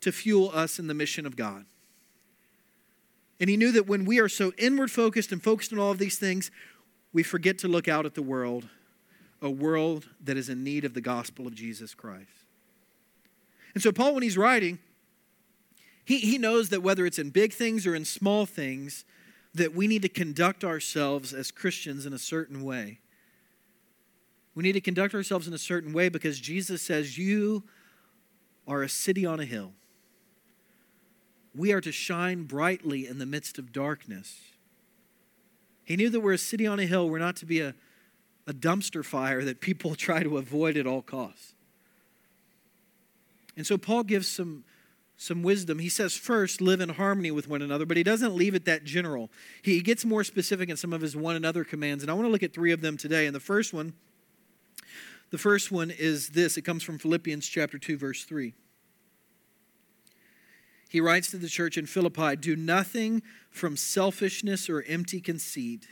to 0.00 0.12
fuel 0.12 0.50
us 0.54 0.78
in 0.78 0.86
the 0.86 0.94
mission 0.94 1.26
of 1.26 1.36
God. 1.36 1.64
And 3.40 3.50
he 3.50 3.56
knew 3.56 3.72
that 3.72 3.86
when 3.86 4.04
we 4.04 4.20
are 4.20 4.28
so 4.28 4.52
inward 4.58 4.90
focused 4.90 5.32
and 5.32 5.42
focused 5.42 5.72
on 5.72 5.78
all 5.78 5.90
of 5.90 5.98
these 5.98 6.18
things, 6.18 6.50
we 7.12 7.22
forget 7.22 7.58
to 7.58 7.68
look 7.68 7.88
out 7.88 8.06
at 8.06 8.14
the 8.14 8.22
world 8.22 8.68
a 9.40 9.50
world 9.50 10.08
that 10.24 10.36
is 10.36 10.48
in 10.48 10.64
need 10.64 10.84
of 10.84 10.94
the 10.94 11.00
gospel 11.00 11.46
of 11.46 11.54
Jesus 11.54 11.94
Christ. 11.94 12.28
And 13.74 13.82
so, 13.82 13.92
Paul, 13.92 14.14
when 14.14 14.22
he's 14.22 14.38
writing, 14.38 14.78
he, 16.04 16.18
he 16.18 16.38
knows 16.38 16.70
that 16.70 16.82
whether 16.82 17.06
it's 17.06 17.18
in 17.18 17.30
big 17.30 17.52
things 17.52 17.86
or 17.86 17.94
in 17.94 18.04
small 18.04 18.46
things, 18.46 19.04
that 19.54 19.74
we 19.74 19.86
need 19.86 20.02
to 20.02 20.08
conduct 20.08 20.64
ourselves 20.64 21.32
as 21.32 21.50
Christians 21.50 22.06
in 22.06 22.12
a 22.12 22.18
certain 22.18 22.64
way. 22.64 23.00
We 24.54 24.62
need 24.62 24.72
to 24.72 24.80
conduct 24.80 25.14
ourselves 25.14 25.46
in 25.46 25.54
a 25.54 25.58
certain 25.58 25.92
way 25.92 26.08
because 26.08 26.40
Jesus 26.40 26.82
says, 26.82 27.18
You 27.18 27.64
are 28.66 28.82
a 28.82 28.88
city 28.88 29.24
on 29.24 29.38
a 29.38 29.44
hill. 29.44 29.72
We 31.54 31.72
are 31.72 31.80
to 31.80 31.92
shine 31.92 32.44
brightly 32.44 33.06
in 33.06 33.18
the 33.18 33.26
midst 33.26 33.58
of 33.58 33.72
darkness. 33.72 34.40
He 35.84 35.96
knew 35.96 36.10
that 36.10 36.20
we're 36.20 36.32
a 36.32 36.38
city 36.38 36.66
on 36.66 36.78
a 36.78 36.86
hill. 36.86 37.08
We're 37.08 37.18
not 37.18 37.36
to 37.36 37.46
be 37.46 37.60
a 37.60 37.74
a 38.48 38.52
dumpster 38.52 39.04
fire 39.04 39.44
that 39.44 39.60
people 39.60 39.94
try 39.94 40.22
to 40.22 40.38
avoid 40.38 40.76
at 40.76 40.86
all 40.86 41.02
costs. 41.02 41.54
And 43.56 43.66
so 43.66 43.76
Paul 43.76 44.04
gives 44.04 44.28
some, 44.28 44.64
some 45.16 45.42
wisdom. 45.42 45.80
He 45.80 45.88
says, 45.88 46.16
first, 46.16 46.60
live 46.60 46.80
in 46.80 46.90
harmony 46.90 47.30
with 47.30 47.48
one 47.48 47.60
another, 47.60 47.84
but 47.84 47.96
he 47.96 48.04
doesn't 48.04 48.34
leave 48.34 48.54
it 48.54 48.64
that 48.66 48.84
general. 48.84 49.30
He 49.62 49.80
gets 49.80 50.04
more 50.04 50.22
specific 50.24 50.68
in 50.68 50.76
some 50.76 50.92
of 50.92 51.00
his 51.00 51.16
one 51.16 51.36
another 51.36 51.64
commands. 51.64 52.02
And 52.02 52.10
I 52.10 52.14
want 52.14 52.26
to 52.26 52.30
look 52.30 52.44
at 52.44 52.54
three 52.54 52.72
of 52.72 52.80
them 52.80 52.96
today. 52.96 53.26
And 53.26 53.34
the 53.34 53.40
first 53.40 53.74
one, 53.74 53.94
the 55.30 55.38
first 55.38 55.72
one 55.72 55.90
is 55.90 56.30
this. 56.30 56.56
It 56.56 56.62
comes 56.62 56.84
from 56.84 56.98
Philippians 56.98 57.46
chapter 57.48 57.78
2, 57.78 57.98
verse 57.98 58.24
3. 58.24 58.54
He 60.88 61.00
writes 61.00 61.30
to 61.32 61.36
the 61.36 61.48
church 61.48 61.76
in 61.76 61.84
Philippi, 61.84 62.36
do 62.36 62.56
nothing 62.56 63.22
from 63.50 63.76
selfishness 63.76 64.70
or 64.70 64.84
empty 64.88 65.20
conceit 65.20 65.86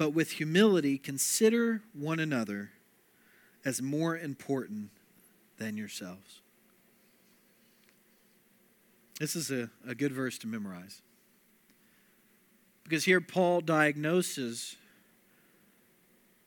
but 0.00 0.14
with 0.14 0.30
humility 0.30 0.96
consider 0.96 1.82
one 1.92 2.18
another 2.18 2.70
as 3.66 3.82
more 3.82 4.16
important 4.16 4.88
than 5.58 5.76
yourselves. 5.76 6.40
This 9.18 9.36
is 9.36 9.50
a, 9.50 9.68
a 9.86 9.94
good 9.94 10.12
verse 10.12 10.38
to 10.38 10.46
memorize. 10.46 11.02
Because 12.82 13.04
here 13.04 13.20
Paul 13.20 13.60
diagnoses 13.60 14.76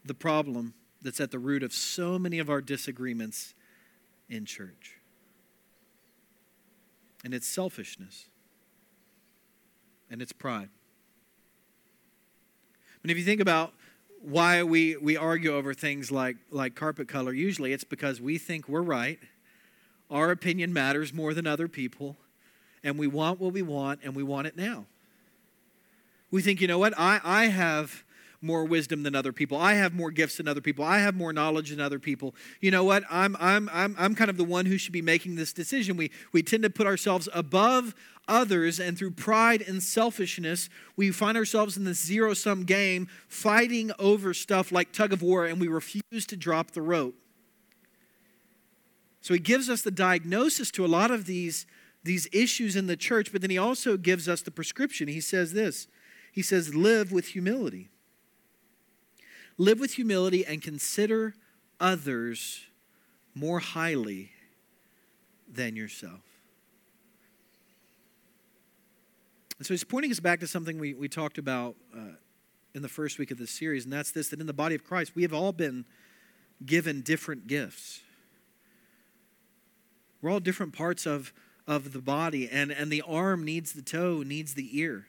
the 0.04 0.16
problem 0.16 0.74
that's 1.04 1.20
at 1.20 1.30
the 1.30 1.38
root 1.38 1.62
of 1.62 1.74
so 1.74 2.18
many 2.18 2.40
of 2.40 2.50
our 2.50 2.60
disagreements 2.60 3.54
in 4.28 4.46
church. 4.46 4.98
And 7.24 7.36
it's 7.36 7.48
selfishness. 7.48 8.26
And 10.10 10.24
it's 10.24 10.34
pride. 10.34 10.70
And 13.04 13.12
if 13.12 13.18
you 13.18 13.24
think 13.24 13.42
about 13.42 13.74
why 14.22 14.64
we, 14.64 14.96
we 14.96 15.18
argue 15.18 15.54
over 15.54 15.74
things 15.74 16.12
like, 16.12 16.38
like 16.50 16.76
carpet 16.76 17.08
color, 17.08 17.34
usually 17.34 17.74
it's 17.74 17.84
because 17.84 18.22
we 18.22 18.38
think 18.38 18.70
we're 18.70 18.82
right, 18.82 19.20
our 20.10 20.32
opinion 20.32 20.72
matters 20.72 21.14
more 21.14 21.34
than 21.34 21.46
other 21.46 21.68
people, 21.68 22.16
and 22.84 22.98
we 22.98 23.08
want 23.08 23.40
what 23.40 23.54
we 23.54 23.62
want, 23.62 24.00
and 24.04 24.16
we 24.16 24.24
want 24.24 24.48
it 24.48 24.56
now. 24.56 24.86
We 26.32 26.42
think, 26.42 26.62
you 26.62 26.68
know 26.68 26.80
what, 26.80 26.94
I, 26.98 27.20
I 27.24 27.46
have 27.48 28.04
more 28.44 28.66
wisdom 28.66 29.04
than 29.04 29.16
other 29.16 29.32
people. 29.32 29.58
I 29.58 29.74
have 29.74 29.94
more 29.94 30.12
gifts 30.12 30.38
than 30.38 30.48
other 30.48 30.62
people. 30.62 30.84
I 30.84 31.00
have 31.00 31.16
more 31.16 31.34
knowledge 31.34 31.70
than 31.70 31.80
other 31.80 32.00
people. 32.00 32.36
You 32.60 32.72
know 32.72 32.84
what? 32.84 33.04
I'm, 33.10 33.36
I'm, 33.40 33.70
I'm, 33.72 33.96
I'm 33.98 34.14
kind 34.14 34.30
of 34.30 34.38
the 34.38 34.44
one 34.44 34.66
who 34.66 34.78
should 34.78 34.94
be 34.94 35.02
making 35.02 35.36
this 35.36 35.54
decision. 35.54 35.98
We, 35.98 36.12
we 36.32 36.44
tend 36.44 36.64
to 36.64 36.70
put 36.70 36.86
ourselves 36.86 37.30
above 37.34 37.96
others, 38.28 38.80
and 38.80 38.98
through 38.98 39.12
pride 39.12 39.62
and 39.62 39.82
selfishness, 39.82 40.70
we 40.96 41.12
find 41.12 41.38
ourselves 41.38 41.78
in 41.78 41.84
this 41.84 42.04
zero 42.04 42.34
sum 42.34 42.64
game 42.64 43.08
fighting 43.28 43.92
over 44.00 44.34
stuff 44.34 44.72
like 44.72 44.92
tug 44.92 45.14
of 45.14 45.22
war, 45.22 45.46
and 45.46 45.60
we 45.60 45.68
refuse 45.68 46.26
to 46.28 46.36
drop 46.36 46.72
the 46.72 46.82
rope. 46.82 47.16
So 49.22 49.34
he 49.34 49.40
gives 49.40 49.70
us 49.70 49.82
the 49.82 49.92
diagnosis 49.92 50.70
to 50.72 50.86
a 50.86 50.88
lot 50.88 51.10
of 51.10 51.26
these, 51.26 51.66
these 52.04 52.28
issues 52.34 52.76
in 52.76 52.88
the 52.88 52.98
church, 52.98 53.32
but 53.32 53.42
then 53.42 53.50
he 53.50 53.58
also 53.58 53.96
gives 53.96 54.28
us 54.28 54.42
the 54.42 54.52
prescription. 54.52 55.08
He 55.08 55.22
says 55.22 55.54
this 55.54 55.88
He 56.32 56.42
says, 56.42 56.76
live 56.76 57.12
with 57.12 57.28
humility. 57.28 57.90
Live 59.58 59.80
with 59.80 59.94
humility 59.94 60.46
and 60.46 60.62
consider 60.62 61.36
others 61.80 62.62
more 63.36 63.60
highly 63.60 64.32
than 65.48 65.76
yourself. 65.76 66.22
And 69.58 69.68
so 69.68 69.74
he's 69.74 69.84
pointing 69.84 70.12
us 70.12 70.20
back 70.20 70.40
to 70.40 70.48
something 70.48 70.80
we, 70.80 70.94
we 70.94 71.08
talked 71.08 71.38
about 71.38 71.76
uh, 71.96 72.16
in 72.74 72.82
the 72.82 72.90
first 72.90 73.20
week 73.20 73.32
of 73.32 73.38
this 73.38 73.52
series, 73.52 73.84
and 73.86 73.94
that's 73.94 74.12
this 74.12 74.30
that 74.30 74.42
in 74.42 74.48
the 74.48 74.54
body 74.54 74.76
of 74.76 74.84
Christ, 74.84 75.16
we 75.16 75.22
have 75.22 75.34
all 75.34 75.52
been 75.52 75.86
given 76.66 77.02
different 77.02 77.48
gifts. 77.48 78.02
We're 80.22 80.32
all 80.32 80.40
different 80.40 80.74
parts 80.74 81.06
of, 81.06 81.34
of 81.68 81.94
the 81.94 82.02
body, 82.02 82.50
and, 82.50 82.72
and 82.72 82.92
the 82.92 83.04
arm 83.04 83.46
needs 83.46 83.74
the 83.74 83.82
toe, 83.82 84.24
needs 84.26 84.56
the 84.56 84.78
ear. 84.80 85.08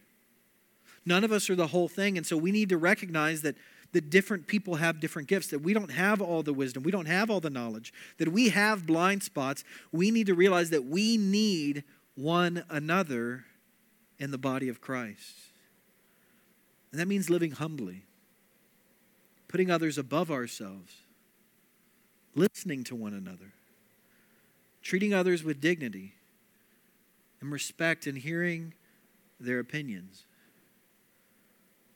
None 1.07 1.25
of 1.25 1.33
us 1.33 1.49
are 1.49 1.57
the 1.57 1.69
whole 1.69 1.89
thing, 1.89 2.17
and 2.17 2.27
so 2.27 2.37
we 2.37 2.53
need 2.53 2.69
to 2.69 2.79
recognize 2.79 3.43
that 3.43 3.57
that 3.95 4.11
different 4.11 4.47
people 4.47 4.75
have 4.75 5.01
different 5.01 5.29
gifts, 5.29 5.47
that 5.49 5.61
we 5.61 5.73
don't 5.73 5.91
have 5.91 6.21
all 6.21 6.43
the 6.43 6.53
wisdom, 6.53 6.83
we 6.83 6.91
don't 6.91 7.07
have 7.07 7.31
all 7.31 7.41
the 7.41 7.51
knowledge, 7.51 7.93
that 8.19 8.29
we 8.29 8.51
have 8.51 8.87
blind 8.87 9.23
spots. 9.23 9.65
We 9.93 10.11
need 10.11 10.27
to 10.27 10.35
realize 10.35 10.71
that 10.71 10.85
we 10.85 11.17
need 11.17 11.85
one 12.15 12.65
another 12.69 13.45
in 14.19 14.31
the 14.31 14.39
body 14.39 14.69
of 14.69 14.81
Christ. 14.81 15.35
And 16.93 17.01
that 17.01 17.09
means 17.09 17.31
living 17.31 17.53
humbly, 17.53 18.03
putting 19.49 19.71
others 19.71 19.97
above 19.97 20.31
ourselves, 20.31 20.93
listening 22.35 22.85
to 22.85 22.95
one 22.95 23.15
another, 23.15 23.53
treating 24.83 25.15
others 25.15 25.43
with 25.43 25.61
dignity 25.61 26.15
and 27.41 27.53
respect, 27.53 28.07
and 28.07 28.19
hearing 28.19 28.75
their 29.39 29.59
opinions. 29.59 30.25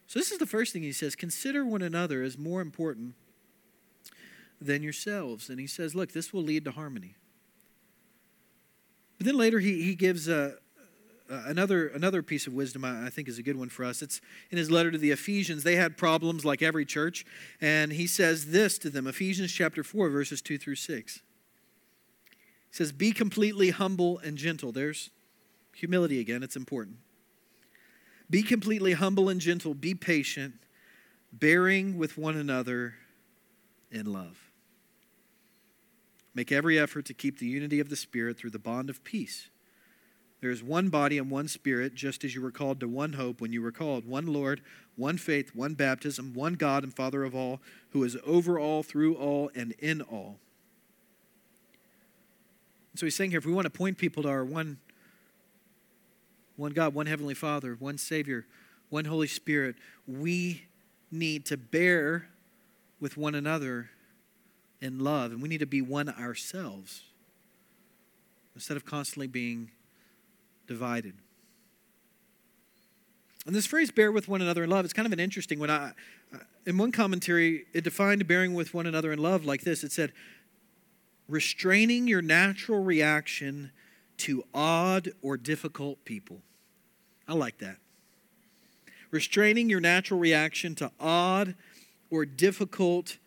So, 0.08 0.18
this 0.18 0.32
is 0.32 0.38
the 0.38 0.46
first 0.46 0.72
thing 0.72 0.82
he 0.82 0.92
says 0.92 1.14
consider 1.14 1.64
one 1.64 1.82
another 1.82 2.22
as 2.22 2.36
more 2.36 2.60
important 2.60 3.14
than 4.60 4.82
yourselves. 4.82 5.48
And 5.48 5.60
he 5.60 5.66
says, 5.66 5.94
look, 5.94 6.12
this 6.12 6.32
will 6.32 6.42
lead 6.42 6.64
to 6.64 6.72
harmony. 6.72 7.14
But 9.18 9.26
then 9.26 9.36
later 9.36 9.60
he, 9.60 9.82
he 9.82 9.94
gives 9.94 10.28
a, 10.28 10.54
another, 11.28 11.88
another 11.88 12.22
piece 12.22 12.46
of 12.46 12.54
wisdom 12.54 12.84
I 12.84 13.10
think 13.10 13.28
is 13.28 13.38
a 13.38 13.42
good 13.42 13.56
one 13.56 13.68
for 13.68 13.84
us. 13.84 14.00
It's 14.00 14.20
in 14.50 14.58
his 14.58 14.70
letter 14.70 14.90
to 14.90 14.98
the 14.98 15.10
Ephesians. 15.10 15.62
They 15.62 15.76
had 15.76 15.96
problems 15.96 16.44
like 16.44 16.62
every 16.62 16.84
church. 16.84 17.24
And 17.60 17.92
he 17.92 18.06
says 18.06 18.46
this 18.46 18.78
to 18.78 18.90
them 18.90 19.06
Ephesians 19.06 19.52
chapter 19.52 19.84
4, 19.84 20.08
verses 20.08 20.40
2 20.40 20.58
through 20.58 20.76
6. 20.76 21.14
He 21.16 21.22
says, 22.70 22.92
Be 22.92 23.12
completely 23.12 23.70
humble 23.70 24.18
and 24.18 24.38
gentle. 24.38 24.72
There's 24.72 25.10
humility 25.74 26.18
again, 26.18 26.42
it's 26.42 26.56
important. 26.56 26.96
Be 28.30 28.42
completely 28.42 28.92
humble 28.92 29.28
and 29.28 29.40
gentle. 29.40 29.74
Be 29.74 29.94
patient, 29.94 30.54
bearing 31.32 31.96
with 31.96 32.18
one 32.18 32.36
another 32.36 32.94
in 33.90 34.12
love. 34.12 34.38
Make 36.34 36.52
every 36.52 36.78
effort 36.78 37.04
to 37.06 37.14
keep 37.14 37.38
the 37.38 37.46
unity 37.46 37.80
of 37.80 37.88
the 37.88 37.96
Spirit 37.96 38.36
through 38.36 38.50
the 38.50 38.58
bond 38.58 38.90
of 38.90 39.02
peace. 39.02 39.48
There 40.40 40.50
is 40.50 40.62
one 40.62 40.88
body 40.88 41.18
and 41.18 41.30
one 41.30 41.48
Spirit, 41.48 41.94
just 41.94 42.22
as 42.22 42.34
you 42.34 42.42
were 42.42 42.52
called 42.52 42.78
to 42.80 42.88
one 42.88 43.14
hope 43.14 43.40
when 43.40 43.52
you 43.52 43.60
were 43.60 43.72
called, 43.72 44.06
one 44.06 44.26
Lord, 44.26 44.60
one 44.94 45.18
faith, 45.18 45.54
one 45.54 45.74
baptism, 45.74 46.34
one 46.34 46.54
God 46.54 46.84
and 46.84 46.94
Father 46.94 47.24
of 47.24 47.34
all, 47.34 47.60
who 47.90 48.04
is 48.04 48.16
over 48.24 48.58
all, 48.58 48.82
through 48.82 49.14
all, 49.14 49.50
and 49.54 49.72
in 49.80 50.00
all. 50.02 50.38
so 52.94 53.06
he's 53.06 53.16
saying 53.16 53.30
here 53.30 53.38
if 53.38 53.46
we 53.46 53.52
want 53.52 53.64
to 53.64 53.70
point 53.70 53.98
people 53.98 54.22
to 54.22 54.28
our 54.28 54.44
one 54.44 54.78
one 56.58 56.72
God, 56.72 56.92
one 56.92 57.06
Heavenly 57.06 57.34
Father, 57.34 57.76
one 57.78 57.96
Savior, 57.98 58.44
one 58.90 59.04
Holy 59.04 59.28
Spirit. 59.28 59.76
We 60.06 60.64
need 61.10 61.46
to 61.46 61.56
bear 61.56 62.28
with 63.00 63.16
one 63.16 63.34
another 63.34 63.90
in 64.80 64.98
love, 64.98 65.30
and 65.32 65.40
we 65.40 65.48
need 65.48 65.60
to 65.60 65.66
be 65.66 65.80
one 65.80 66.08
ourselves 66.08 67.02
instead 68.54 68.76
of 68.76 68.84
constantly 68.84 69.28
being 69.28 69.70
divided. 70.66 71.14
And 73.46 73.54
this 73.54 73.66
phrase, 73.66 73.90
bear 73.90 74.10
with 74.10 74.28
one 74.28 74.42
another 74.42 74.64
in 74.64 74.70
love, 74.70 74.84
is 74.84 74.92
kind 74.92 75.06
of 75.06 75.12
an 75.12 75.20
interesting 75.20 75.60
one. 75.60 75.70
I, 75.70 75.92
in 76.66 76.76
one 76.76 76.92
commentary, 76.92 77.66
it 77.72 77.84
defined 77.84 78.26
bearing 78.26 78.52
with 78.52 78.74
one 78.74 78.86
another 78.86 79.12
in 79.12 79.20
love 79.20 79.44
like 79.44 79.62
this 79.62 79.84
it 79.84 79.92
said, 79.92 80.12
restraining 81.28 82.08
your 82.08 82.20
natural 82.20 82.82
reaction 82.82 83.70
to 84.18 84.42
odd 84.52 85.10
or 85.22 85.36
difficult 85.36 86.04
people. 86.04 86.42
I 87.28 87.34
like 87.34 87.58
that. 87.58 87.76
Restraining 89.10 89.68
your 89.68 89.80
natural 89.80 90.18
reaction 90.18 90.74
to 90.76 90.90
odd 90.98 91.54
or 92.10 92.24
difficult 92.24 93.18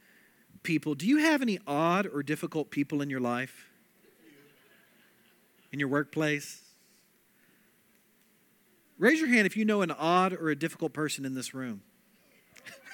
people. 0.64 0.96
Do 0.96 1.08
you 1.08 1.18
have 1.18 1.42
any 1.42 1.60
odd 1.68 2.08
or 2.12 2.24
difficult 2.24 2.72
people 2.72 3.02
in 3.02 3.10
your 3.10 3.20
life? 3.20 3.68
In 5.72 5.80
your 5.80 5.88
workplace? 5.88 6.62
Raise 8.98 9.20
your 9.20 9.30
hand 9.30 9.46
if 9.46 9.56
you 9.56 9.66
know 9.66 9.82
an 9.82 9.92
odd 9.92 10.34
or 10.34 10.50
a 10.50 10.56
difficult 10.56 10.94
person 10.94 11.26
in 11.26 11.34
this 11.34 11.54
room. 11.54 11.82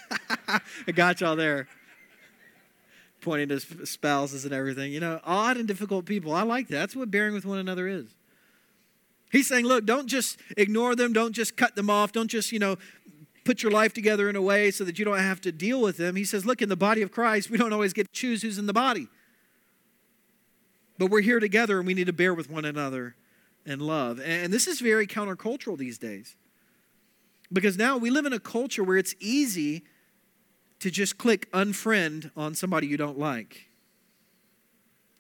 I 0.88 0.92
got 0.94 1.20
y'all 1.20 1.36
there. 1.36 1.68
Pointing 3.22 3.50
to 3.50 3.86
spouses 3.86 4.46
and 4.46 4.54
everything. 4.54 4.94
You 4.94 5.00
know, 5.00 5.20
odd 5.26 5.58
and 5.58 5.68
difficult 5.68 6.06
people. 6.06 6.34
I 6.34 6.44
like 6.44 6.68
that. 6.70 6.78
That's 6.78 6.96
what 6.96 7.12
bearing 7.12 7.34
with 7.34 7.46
one 7.46 7.58
another 7.58 7.88
is. 7.88 8.08
He's 9.32 9.48
saying, 9.48 9.66
look, 9.66 9.86
don't 9.86 10.08
just 10.08 10.40
ignore 10.56 10.96
them, 10.96 11.14
don't 11.14 11.34
just 11.34 11.58
cut 11.58 11.76
them 11.76 11.90
off, 11.90 12.12
don't 12.12 12.30
just, 12.30 12.52
you 12.52 12.60
know, 12.60 12.78
put 13.44 13.64
your 13.64 13.72
life 13.72 13.94
together 13.94 14.30
in 14.30 14.36
a 14.36 14.42
way 14.42 14.72
so 14.72 14.84
that 14.84 15.00
you 15.00 15.06
don't 15.06 15.20
have 15.20 15.42
to 15.42 15.52
deal 15.52 15.82
with 15.82 15.98
them. 15.98 16.16
He 16.16 16.26
says, 16.26 16.46
look, 16.46 16.62
in 16.62 16.70
the 16.70 16.76
body 16.76 17.02
of 17.02 17.12
Christ, 17.12 17.50
we 17.50 17.58
don't 17.58 17.74
always 17.74 17.94
get 17.94 18.08
to 18.08 18.14
choose 18.14 18.42
who's 18.42 18.58
in 18.58 18.68
the 18.68 18.74
body. 18.74 19.08
But 20.98 21.12
we're 21.12 21.22
here 21.22 21.40
together 21.40 21.78
and 21.78 21.88
we 21.88 21.94
need 21.94 22.08
to 22.08 22.14
bear 22.14 22.34
with 22.34 22.50
one 22.50 22.66
another 22.66 23.16
and 23.66 23.82
love. 23.82 24.20
And 24.20 24.52
this 24.52 24.68
is 24.68 24.80
very 24.80 25.08
countercultural 25.08 25.78
these 25.78 25.98
days. 25.98 26.36
Because 27.52 27.78
now 27.78 27.98
we 27.98 28.10
live 28.10 28.26
in 28.26 28.34
a 28.34 28.40
culture 28.40 28.84
where 28.84 28.98
it's 28.98 29.16
easy 29.20 29.84
to 30.80 30.92
just 30.92 31.18
click 31.18 31.52
unfriend 31.52 32.32
on 32.36 32.54
somebody 32.56 32.88
you 32.88 32.98
don't 32.98 33.18
like. 33.18 33.70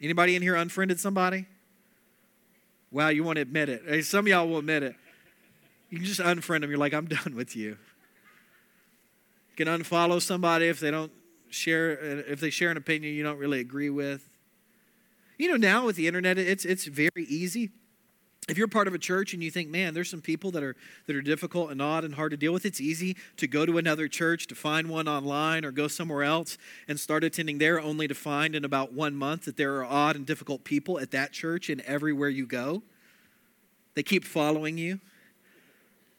Anybody 0.02 0.36
in 0.36 0.42
here 0.42 0.56
unfriended 0.56 1.00
somebody? 1.00 1.46
Wow, 2.98 3.10
you 3.10 3.24
want 3.24 3.36
to 3.36 3.44
admit 3.44 3.70
it. 3.70 3.84
Hey, 3.86 4.02
some 4.02 4.26
of 4.26 4.28
y'all 4.28 4.48
will 4.48 4.58
admit 4.58 4.82
it. 4.82 4.96
You 5.92 6.00
can 6.00 6.08
just 6.08 6.20
unfriend 6.20 6.62
them. 6.62 6.72
You're 6.72 6.80
like, 6.80 6.96
I'm 6.96 7.06
done 7.08 7.36
with 7.36 7.56
you. 7.56 7.78
You 9.56 9.66
can 9.66 9.68
unfollow 9.68 10.20
somebody 10.20 10.66
if 10.66 10.80
they 10.80 10.90
don't 10.90 11.12
share 11.52 11.92
if 11.92 12.40
they 12.40 12.50
share 12.50 12.72
an 12.72 12.78
opinion 12.78 13.14
you 13.14 13.22
don't 13.22 13.38
really 13.38 13.60
agree 13.60 13.92
with. 13.92 14.28
You 15.38 15.48
know, 15.48 15.58
now 15.58 15.86
with 15.86 15.96
the 15.96 16.08
internet, 16.08 16.40
it's 16.40 16.66
it's 16.66 16.86
very 16.86 17.26
easy 17.28 17.70
if 18.48 18.58
you're 18.58 18.68
part 18.68 18.88
of 18.88 18.94
a 18.94 18.98
church 18.98 19.34
and 19.34 19.44
you 19.44 19.52
think, 19.52 19.70
man, 19.70 19.94
there's 19.94 20.10
some 20.10 20.22
people 20.22 20.52
that 20.52 20.64
are 20.64 20.76
that 21.06 21.16
are 21.16 21.22
difficult 21.22 21.70
and 21.70 21.82
odd 21.82 22.06
and 22.06 22.16
hard 22.16 22.32
to 22.32 22.38
deal 22.38 22.54
with, 22.54 22.66
it's 22.66 22.80
easy 22.80 23.18
to 23.36 23.48
go 23.48 23.66
to 23.66 23.78
another 23.78 24.08
church, 24.08 24.48
to 24.48 24.56
find 24.56 24.90
one 24.90 25.08
online, 25.08 25.66
or 25.66 25.72
go 25.72 25.88
somewhere 25.88 26.24
else 26.24 26.58
and 26.88 27.00
start 27.00 27.24
attending 27.24 27.58
there, 27.58 27.80
only 27.80 28.08
to 28.08 28.16
find 28.16 28.56
in 28.56 28.64
about 28.64 28.94
one 28.94 29.16
month 29.16 29.46
that 29.46 29.58
there 29.58 29.76
are 29.78 29.86
odd 29.86 30.16
and 30.16 30.26
difficult 30.26 30.64
people 30.64 31.00
at 31.00 31.12
that 31.12 31.34
church 31.34 31.70
and 31.70 31.82
everywhere 31.82 32.30
you 32.30 32.46
go. 32.46 32.84
They 33.96 34.04
keep 34.04 34.24
following 34.24 34.78
you. 34.78 35.00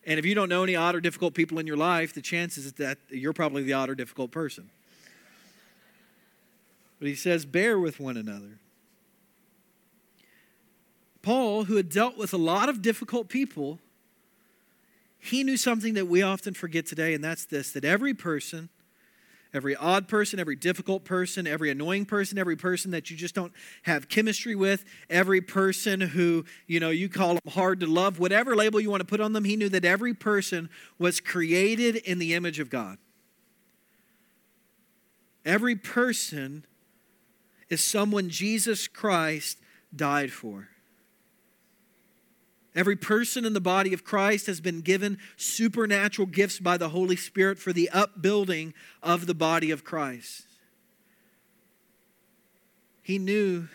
And 0.07 0.19
if 0.19 0.27
you 0.27 0.35
don't 0.35 0.49
know 0.49 0.63
any 0.63 0.77
odd 0.77 0.95
or 0.95 1.01
difficult 1.01 1.35
people 1.35 1.59
in 1.59 1.67
your 1.67 1.77
life, 1.77 2.13
the 2.13 2.23
chances 2.23 2.67
is 2.67 2.73
that 2.75 2.99
you're 3.09 3.33
probably 3.33 3.63
the 3.63 3.73
odd 3.75 3.89
or 3.91 3.95
difficult 3.95 4.31
person. 4.31 4.71
But 6.99 7.09
he 7.09 7.15
says, 7.15 7.47
bear 7.47 7.79
with 7.79 8.01
one 8.01 8.17
another. 8.17 8.59
Paul, 11.29 11.65
who 11.65 11.77
had 11.77 11.91
dealt 11.91 12.17
with 12.17 12.33
a 12.33 12.39
lot 12.39 12.71
of 12.71 12.81
difficult 12.81 13.29
people, 13.29 13.81
he 15.19 15.45
knew 15.45 15.59
something 15.59 15.93
that 15.93 16.07
we 16.07 16.23
often 16.23 16.55
forget 16.55 16.87
today, 16.87 17.13
and 17.13 17.23
that's 17.23 17.45
this 17.45 17.71
that 17.73 17.85
every 17.85 18.15
person, 18.15 18.71
every 19.53 19.77
odd 19.77 20.09
person, 20.09 20.41
every 20.41 20.57
difficult 20.57 21.05
person, 21.05 21.47
every 21.47 21.71
annoying 21.71 22.07
person, 22.07 22.39
every 22.39 22.57
person 22.57 22.93
that 22.93 23.11
you 23.11 23.17
just 23.19 23.35
don't 23.35 23.53
have 23.83 24.09
chemistry 24.09 24.55
with, 24.55 24.87
every 25.11 25.43
person 25.43 26.01
who, 26.01 26.47
you 26.67 26.81
know, 26.81 26.89
you 26.89 27.11
call 27.11 27.35
them 27.35 27.53
hard 27.53 27.81
to 27.81 27.87
love, 27.87 28.19
whatever 28.19 28.57
label 28.57 28.81
you 28.81 28.89
want 28.89 29.03
to 29.03 29.07
put 29.07 29.21
on 29.21 29.35
them, 29.35 29.45
he 29.45 29.55
knew 29.55 29.69
that 29.69 29.85
every 29.85 30.15
person 30.15 30.71
was 30.99 31.21
created 31.21 31.97
in 31.97 32.19
the 32.19 32.33
image 32.33 32.59
of 32.59 32.71
God. 32.71 32.97
Every 35.45 35.77
person 35.77 36.65
is 37.69 37.85
someone 37.85 38.31
Jesus 38.31 38.89
Christ 38.89 39.59
died 39.95 40.33
for. 40.33 40.71
Every 42.79 42.95
person 42.95 43.45
in 43.45 43.55
the 43.55 43.61
body 43.61 43.93
of 43.93 44.05
Christ 44.05 44.47
has 44.47 44.61
been 44.61 44.83
given 44.83 45.19
supernatural 45.37 46.27
gifts 46.27 46.61
by 46.61 46.77
the 46.77 46.91
Holy 46.91 47.17
Spirit 47.17 47.59
for 47.59 47.73
the 47.73 47.91
upbuilding 47.91 48.73
of 49.03 49.27
the 49.27 49.35
body 49.35 49.73
of 49.73 49.83
Christ. 49.83 50.45
He 53.03 53.19
knew 53.19 53.67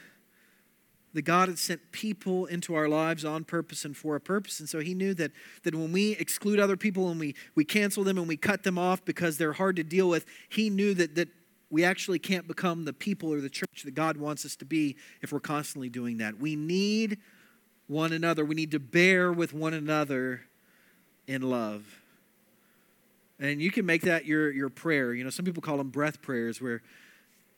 that 1.13 1.23
God 1.23 1.49
had 1.49 1.59
sent 1.59 1.91
people 1.91 2.45
into 2.45 2.75
our 2.75 2.87
lives 2.87 3.25
on 3.25 3.43
purpose 3.43 3.83
and 3.83 3.97
for 3.97 4.15
a 4.15 4.21
purpose. 4.21 4.61
And 4.61 4.69
so 4.69 4.79
he 4.79 4.93
knew 4.93 5.13
that, 5.15 5.31
that 5.63 5.75
when 5.75 5.91
we 5.91 6.11
exclude 6.13 6.57
other 6.57 6.77
people 6.77 7.09
and 7.09 7.19
we, 7.19 7.35
we 7.55 7.65
cancel 7.65 8.05
them 8.05 8.17
and 8.17 8.25
we 8.25 8.37
cut 8.37 8.63
them 8.63 8.79
off 8.79 9.03
because 9.03 9.37
they're 9.37 9.51
hard 9.51 9.75
to 9.75 9.83
deal 9.83 10.07
with, 10.07 10.25
he 10.47 10.69
knew 10.69 10.93
that, 10.93 11.15
that 11.15 11.27
we 11.69 11.83
actually 11.83 12.19
can't 12.19 12.47
become 12.47 12.85
the 12.85 12.93
people 12.93 13.33
or 13.33 13.41
the 13.41 13.49
church 13.49 13.83
that 13.83 13.95
God 13.95 14.15
wants 14.15 14.45
us 14.45 14.55
to 14.55 14.65
be 14.65 14.95
if 15.21 15.33
we're 15.33 15.41
constantly 15.41 15.89
doing 15.89 16.19
that. 16.19 16.39
We 16.39 16.55
need 16.55 17.17
one 17.87 18.13
another. 18.13 18.45
We 18.45 18.55
need 18.55 18.71
to 18.71 18.79
bear 18.79 19.31
with 19.31 19.53
one 19.53 19.73
another 19.73 20.41
in 21.27 21.41
love. 21.41 21.99
And 23.39 23.61
you 23.61 23.71
can 23.71 23.85
make 23.85 24.03
that 24.03 24.25
your, 24.25 24.51
your 24.51 24.69
prayer. 24.69 25.13
You 25.13 25.23
know, 25.23 25.29
some 25.29 25.45
people 25.45 25.61
call 25.61 25.77
them 25.77 25.89
breath 25.89 26.21
prayers 26.21 26.61
where 26.61 26.81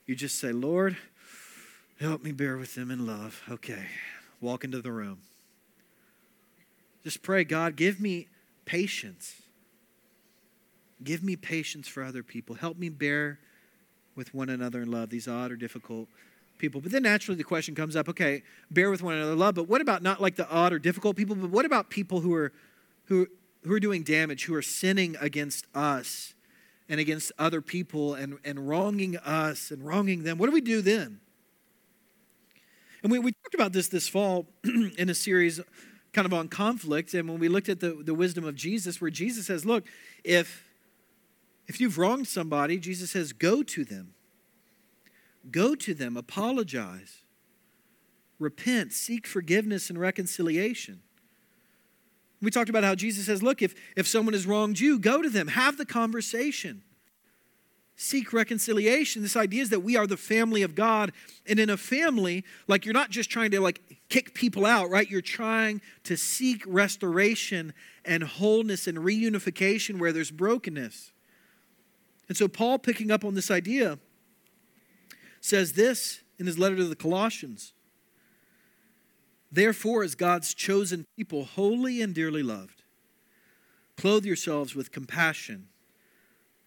you 0.06 0.16
just 0.16 0.40
say, 0.40 0.52
Lord, 0.52 0.98
help 2.00 2.24
me 2.24 2.32
bear 2.32 2.58
with 2.58 2.76
them 2.76 2.92
in 2.92 3.06
love. 3.06 3.42
Okay, 3.50 3.86
walk 4.42 4.64
into 4.64 4.82
the 4.82 4.92
room. 4.92 5.20
Just 7.04 7.22
pray, 7.22 7.44
God, 7.44 7.76
give 7.76 8.00
me 8.00 8.28
patience. 8.66 9.36
Give 11.04 11.24
me 11.24 11.36
patience 11.36 11.88
for 11.88 12.04
other 12.04 12.24
people. 12.24 12.56
Help 12.56 12.78
me 12.78 12.90
bear 12.90 13.40
with 14.16 14.34
one 14.34 14.50
another 14.50 14.82
in 14.82 14.90
love, 14.90 15.10
these 15.10 15.28
odd 15.28 15.52
or 15.52 15.56
difficult 15.56 16.08
people. 16.58 16.82
But 16.82 16.92
then 16.92 17.04
naturally 17.04 17.38
the 17.38 17.44
question 17.44 17.76
comes 17.76 17.96
up 17.96 18.10
okay, 18.10 18.44
bear 18.72 18.90
with 18.90 19.02
one 19.02 19.16
another 19.16 19.36
love, 19.36 19.56
but 19.56 19.68
what 19.68 19.82
about 19.82 20.02
not 20.02 20.22
like 20.22 20.36
the 20.36 20.50
odd 20.50 20.74
or 20.74 20.80
difficult 20.80 21.16
people, 21.16 21.36
but 21.36 21.50
what 21.50 21.66
about 21.66 21.90
people 21.90 22.22
who 22.22 22.34
are, 22.34 22.52
who, 23.06 23.28
who 23.64 23.74
are 23.74 23.80
doing 23.80 24.04
damage, 24.04 24.46
who 24.46 24.56
are 24.56 24.62
sinning 24.62 25.16
against 25.20 25.66
us 25.74 26.34
and 26.88 27.00
against 27.00 27.32
other 27.38 27.62
people 27.62 28.14
and, 28.14 28.38
and 28.44 28.68
wronging 28.68 29.18
us 29.18 29.72
and 29.72 29.86
wronging 29.86 30.24
them? 30.24 30.38
What 30.38 30.48
do 30.48 30.52
we 30.52 30.62
do 30.62 30.82
then? 30.82 31.20
And 33.04 33.12
we, 33.12 33.20
we 33.20 33.34
talked 33.34 33.54
about 33.54 33.72
this 33.72 33.88
this 33.88 34.08
fall 34.08 34.48
in 34.98 35.12
a 35.12 35.14
series 35.14 35.62
kind 36.12 36.26
of 36.26 36.34
on 36.34 36.48
conflict. 36.48 37.14
And 37.14 37.30
when 37.30 37.40
we 37.40 37.50
looked 37.50 37.70
at 37.70 37.80
the, 37.80 38.02
the 38.04 38.16
wisdom 38.16 38.46
of 38.46 38.56
Jesus, 38.56 39.00
where 39.00 39.12
Jesus 39.12 39.46
says, 39.46 39.64
look, 39.64 39.84
if 40.24 40.64
if 41.68 41.80
you've 41.80 42.00
wronged 42.00 42.28
somebody, 42.28 42.80
Jesus 42.80 43.12
says, 43.12 43.32
go 43.32 43.62
to 43.62 43.86
them. 43.86 44.15
Go 45.52 45.76
to 45.76 45.94
them, 45.94 46.18
apologize, 46.18 47.24
repent, 48.40 48.94
seek 48.94 49.28
forgiveness 49.28 49.90
and 49.90 50.00
reconciliation. 50.00 51.02
We 52.42 52.52
talked 52.52 52.70
about 52.70 52.84
how 52.84 52.96
Jesus 52.96 53.26
says, 53.26 53.42
look, 53.42 53.62
if, 53.62 53.74
if 53.96 54.08
someone 54.08 54.34
has 54.34 54.46
wronged 54.46 54.80
you, 54.80 55.00
go 55.00 55.22
to 55.22 55.30
them, 55.30 55.48
have 55.48 55.78
the 55.78 55.86
conversation, 55.86 56.84
seek 57.96 58.34
reconciliation. 58.34 59.22
This 59.22 59.36
idea 59.38 59.64
is 59.64 59.70
that 59.70 59.80
we 59.80 59.96
are 59.96 60.06
the 60.06 60.18
family 60.18 60.62
of 60.62 60.76
God. 60.76 61.12
And 61.48 61.60
in 61.60 61.70
a 61.70 61.78
family, 61.78 62.44
like 62.68 62.86
you're 62.86 62.94
not 62.94 63.10
just 63.10 63.30
trying 63.30 63.52
to 63.52 63.62
like 63.62 63.82
kick 64.10 64.34
people 64.34 64.66
out, 64.66 64.90
right? 64.90 65.10
You're 65.10 65.22
trying 65.22 65.82
to 66.04 66.18
seek 66.18 66.64
restoration 66.68 67.74
and 68.04 68.24
wholeness 68.24 68.88
and 68.88 68.98
reunification 68.98 70.00
where 70.00 70.12
there's 70.12 70.32
brokenness. 70.32 71.12
And 72.28 72.38
so, 72.38 72.48
Paul, 72.48 72.80
picking 72.80 73.12
up 73.12 73.24
on 73.24 73.36
this 73.36 73.50
idea, 73.50 74.00
says 75.46 75.74
this 75.74 76.22
in 76.40 76.48
his 76.48 76.58
letter 76.58 76.76
to 76.76 76.86
the 76.86 76.96
Colossians 76.96 77.74
Therefore, 79.52 80.04
as 80.04 80.16
God's 80.16 80.54
chosen 80.54 81.06
people, 81.16 81.46
holy 81.46 82.02
and 82.02 82.14
dearly 82.14 82.44
loved, 82.44 82.84
clothe 83.96 84.26
yourselves 84.26 84.76
with 84.76 84.92
compassion, 84.92 85.68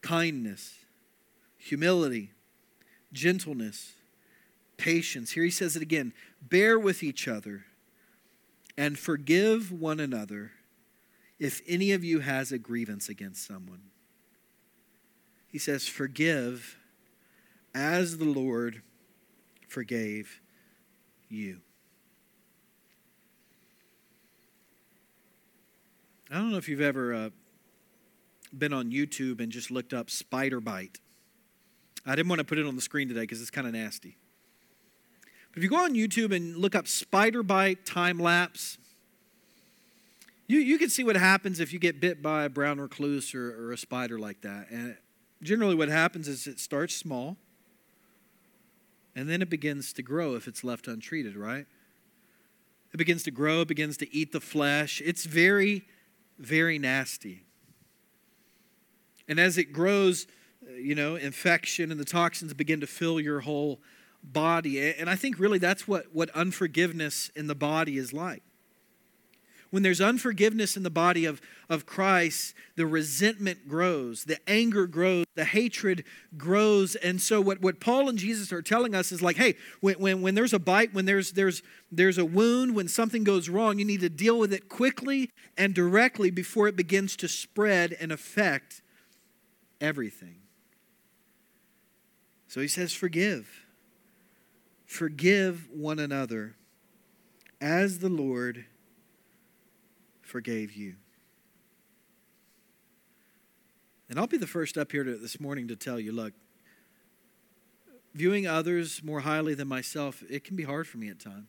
kindness, 0.00 0.76
humility, 1.58 2.30
gentleness, 3.12 3.94
patience. 4.76 5.32
Here 5.32 5.42
he 5.42 5.50
says 5.50 5.74
it 5.74 5.82
again 5.82 6.14
bear 6.40 6.78
with 6.78 7.02
each 7.02 7.26
other 7.26 7.64
and 8.76 8.96
forgive 8.96 9.72
one 9.72 9.98
another 9.98 10.52
if 11.40 11.60
any 11.66 11.90
of 11.92 12.04
you 12.04 12.20
has 12.20 12.52
a 12.52 12.58
grievance 12.58 13.08
against 13.08 13.44
someone. 13.44 13.82
He 15.48 15.58
says, 15.58 15.88
Forgive 15.88 16.78
as 17.78 18.18
the 18.18 18.24
Lord 18.24 18.82
forgave 19.68 20.40
you. 21.28 21.60
I 26.28 26.34
don't 26.34 26.50
know 26.50 26.56
if 26.56 26.68
you've 26.68 26.80
ever 26.80 27.14
uh, 27.14 27.30
been 28.56 28.72
on 28.72 28.90
YouTube 28.90 29.40
and 29.40 29.52
just 29.52 29.70
looked 29.70 29.94
up 29.94 30.10
spider 30.10 30.60
bite. 30.60 30.98
I 32.04 32.16
didn't 32.16 32.28
want 32.28 32.40
to 32.40 32.44
put 32.44 32.58
it 32.58 32.66
on 32.66 32.74
the 32.74 32.82
screen 32.82 33.06
today 33.06 33.20
because 33.20 33.40
it's 33.40 33.50
kind 33.50 33.66
of 33.66 33.72
nasty. 33.72 34.16
But 35.52 35.58
if 35.58 35.62
you 35.62 35.70
go 35.70 35.76
on 35.76 35.94
YouTube 35.94 36.34
and 36.34 36.56
look 36.56 36.74
up 36.74 36.88
spider 36.88 37.44
bite 37.44 37.86
time 37.86 38.18
lapse, 38.18 38.76
you, 40.48 40.58
you 40.58 40.78
can 40.78 40.88
see 40.90 41.04
what 41.04 41.16
happens 41.16 41.60
if 41.60 41.72
you 41.72 41.78
get 41.78 42.00
bit 42.00 42.22
by 42.22 42.42
a 42.42 42.48
brown 42.48 42.80
recluse 42.80 43.34
or, 43.36 43.68
or 43.68 43.72
a 43.72 43.78
spider 43.78 44.18
like 44.18 44.40
that. 44.40 44.68
And 44.70 44.96
generally 45.42 45.76
what 45.76 45.88
happens 45.88 46.26
is 46.26 46.48
it 46.48 46.58
starts 46.58 46.96
small 46.96 47.36
and 49.18 49.28
then 49.28 49.42
it 49.42 49.50
begins 49.50 49.92
to 49.94 50.00
grow 50.00 50.36
if 50.36 50.46
it's 50.46 50.62
left 50.62 50.86
untreated, 50.86 51.34
right? 51.34 51.66
It 52.94 52.96
begins 52.98 53.24
to 53.24 53.32
grow, 53.32 53.62
it 53.62 53.68
begins 53.68 53.96
to 53.96 54.14
eat 54.14 54.30
the 54.30 54.40
flesh. 54.40 55.02
It's 55.04 55.24
very, 55.24 55.88
very 56.38 56.78
nasty. 56.78 57.42
And 59.26 59.40
as 59.40 59.58
it 59.58 59.72
grows, 59.72 60.28
uh, 60.64 60.74
you 60.74 60.94
know, 60.94 61.16
infection 61.16 61.90
and 61.90 61.98
the 61.98 62.04
toxins 62.04 62.54
begin 62.54 62.80
to 62.80 62.86
fill 62.86 63.18
your 63.18 63.40
whole 63.40 63.80
body. 64.22 64.94
And 64.94 65.10
I 65.10 65.16
think 65.16 65.40
really 65.40 65.58
that's 65.58 65.88
what, 65.88 66.14
what 66.14 66.30
unforgiveness 66.30 67.28
in 67.34 67.48
the 67.48 67.56
body 67.56 67.98
is 67.98 68.12
like 68.12 68.44
when 69.70 69.82
there's 69.82 70.00
unforgiveness 70.00 70.76
in 70.76 70.82
the 70.82 70.90
body 70.90 71.24
of, 71.24 71.40
of 71.68 71.84
Christ, 71.84 72.54
the 72.76 72.86
resentment 72.86 73.68
grows, 73.68 74.24
the 74.24 74.38
anger 74.48 74.86
grows, 74.86 75.26
the 75.34 75.44
hatred 75.44 76.04
grows. 76.36 76.94
And 76.96 77.20
so 77.20 77.40
what, 77.40 77.60
what 77.60 77.80
Paul 77.80 78.08
and 78.08 78.18
Jesus 78.18 78.52
are 78.52 78.62
telling 78.62 78.94
us 78.94 79.12
is 79.12 79.20
like, 79.20 79.36
hey, 79.36 79.56
when, 79.80 79.96
when, 79.96 80.22
when 80.22 80.34
there's 80.34 80.54
a 80.54 80.58
bite, 80.58 80.94
when 80.94 81.04
there's, 81.04 81.32
there's, 81.32 81.62
there's 81.92 82.18
a 82.18 82.24
wound, 82.24 82.74
when 82.74 82.88
something 82.88 83.24
goes 83.24 83.48
wrong, 83.48 83.78
you 83.78 83.84
need 83.84 84.00
to 84.00 84.08
deal 84.08 84.38
with 84.38 84.52
it 84.52 84.68
quickly 84.68 85.30
and 85.56 85.74
directly 85.74 86.30
before 86.30 86.66
it 86.68 86.76
begins 86.76 87.16
to 87.16 87.28
spread 87.28 87.96
and 88.00 88.10
affect 88.10 88.80
everything. 89.80 90.36
So 92.46 92.62
he 92.62 92.68
says, 92.68 92.94
forgive. 92.94 93.66
Forgive 94.86 95.68
one 95.70 95.98
another 95.98 96.56
as 97.60 97.98
the 97.98 98.08
Lord 98.08 98.64
forgave 100.28 100.72
you. 100.72 100.94
And 104.08 104.18
I'll 104.18 104.26
be 104.26 104.38
the 104.38 104.46
first 104.46 104.78
up 104.78 104.92
here 104.92 105.04
to, 105.04 105.16
this 105.16 105.40
morning 105.40 105.68
to 105.68 105.76
tell 105.76 105.98
you 105.98 106.12
look, 106.12 106.32
viewing 108.14 108.46
others 108.46 109.02
more 109.02 109.20
highly 109.20 109.54
than 109.54 109.68
myself, 109.68 110.22
it 110.28 110.44
can 110.44 110.56
be 110.56 110.64
hard 110.64 110.86
for 110.86 110.98
me 110.98 111.08
at 111.08 111.20
times. 111.20 111.48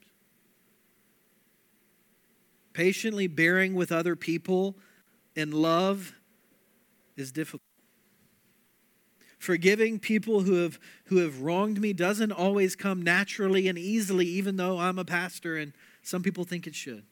Patiently 2.74 3.28
bearing 3.28 3.76
with 3.76 3.92
other 3.92 4.16
people 4.16 4.76
in 5.36 5.52
love 5.52 6.14
is 7.18 7.32
difficult. 7.32 7.62
Forgiving 9.38 10.00
people 10.00 10.42
who 10.42 10.56
have, 10.56 10.80
who 11.06 11.18
have 11.18 11.42
wronged 11.42 11.80
me 11.80 11.94
doesn't 11.94 12.32
always 12.32 12.76
come 12.76 13.02
naturally 13.02 13.70
and 13.70 13.78
easily, 13.78 14.26
even 14.26 14.58
though 14.58 14.78
I'm 14.78 15.00
a 15.00 15.06
pastor 15.06 15.56
and 15.56 15.72
some 16.02 16.22
people 16.22 16.44
think 16.44 16.68
it 16.68 16.76
should. 16.76 17.04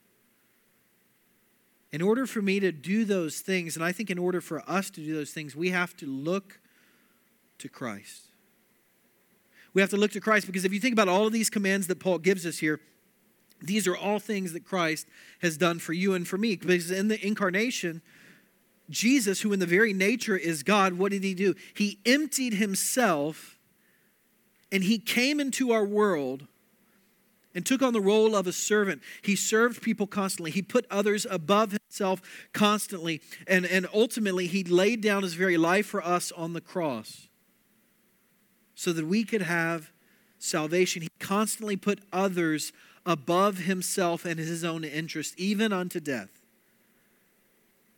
In 1.90 2.02
order 2.02 2.26
for 2.26 2.42
me 2.42 2.60
to 2.60 2.70
do 2.70 3.04
those 3.04 3.40
things, 3.40 3.76
and 3.76 3.84
I 3.84 3.92
think 3.92 4.10
in 4.10 4.18
order 4.18 4.40
for 4.40 4.62
us 4.68 4.90
to 4.90 5.00
do 5.00 5.14
those 5.14 5.30
things, 5.30 5.56
we 5.56 5.70
have 5.70 5.96
to 5.98 6.06
look 6.06 6.60
to 7.58 7.68
Christ. 7.68 8.24
We 9.72 9.80
have 9.80 9.90
to 9.90 9.96
look 9.96 10.12
to 10.12 10.20
Christ 10.20 10.46
because 10.46 10.64
if 10.64 10.72
you 10.72 10.80
think 10.80 10.92
about 10.92 11.08
all 11.08 11.26
of 11.26 11.32
these 11.32 11.50
commands 11.50 11.86
that 11.86 12.00
Paul 12.00 12.18
gives 12.18 12.44
us 12.44 12.58
here, 12.58 12.80
these 13.60 13.86
are 13.86 13.96
all 13.96 14.18
things 14.18 14.52
that 14.52 14.64
Christ 14.64 15.06
has 15.40 15.56
done 15.56 15.78
for 15.78 15.92
you 15.92 16.14
and 16.14 16.26
for 16.26 16.38
me. 16.38 16.56
Because 16.56 16.90
in 16.90 17.08
the 17.08 17.24
incarnation, 17.26 18.02
Jesus, 18.90 19.40
who 19.40 19.52
in 19.52 19.60
the 19.60 19.66
very 19.66 19.92
nature 19.92 20.36
is 20.36 20.62
God, 20.62 20.94
what 20.94 21.12
did 21.12 21.24
he 21.24 21.34
do? 21.34 21.54
He 21.74 21.98
emptied 22.06 22.54
himself 22.54 23.58
and 24.70 24.84
he 24.84 24.98
came 24.98 25.40
into 25.40 25.72
our 25.72 25.84
world 25.84 26.46
and 27.58 27.66
took 27.66 27.82
on 27.82 27.92
the 27.92 28.00
role 28.00 28.36
of 28.36 28.46
a 28.46 28.52
servant. 28.52 29.02
He 29.20 29.34
served 29.34 29.82
people 29.82 30.06
constantly. 30.06 30.52
He 30.52 30.62
put 30.62 30.86
others 30.92 31.26
above 31.28 31.72
himself 31.72 32.22
constantly. 32.52 33.20
And, 33.48 33.66
and 33.66 33.88
ultimately, 33.92 34.46
he 34.46 34.62
laid 34.62 35.00
down 35.00 35.24
his 35.24 35.34
very 35.34 35.56
life 35.56 35.86
for 35.86 36.00
us 36.00 36.30
on 36.30 36.52
the 36.52 36.60
cross 36.60 37.26
so 38.76 38.92
that 38.92 39.06
we 39.06 39.24
could 39.24 39.42
have 39.42 39.90
salvation. 40.38 41.02
He 41.02 41.08
constantly 41.18 41.74
put 41.76 41.98
others 42.12 42.72
above 43.04 43.58
himself 43.58 44.24
and 44.24 44.38
his 44.38 44.62
own 44.62 44.84
interest, 44.84 45.34
even 45.36 45.72
unto 45.72 45.98
death. 45.98 46.28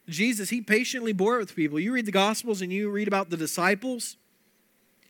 Jesus, 0.09 0.49
he 0.49 0.63
patiently 0.63 1.13
bore 1.13 1.37
with 1.37 1.55
people. 1.55 1.79
You 1.79 1.93
read 1.93 2.07
the 2.07 2.13
Gospels 2.13 2.63
and 2.63 2.73
you 2.73 2.89
read 2.89 3.09
about 3.09 3.29
the 3.29 3.37
disciples. 3.37 4.17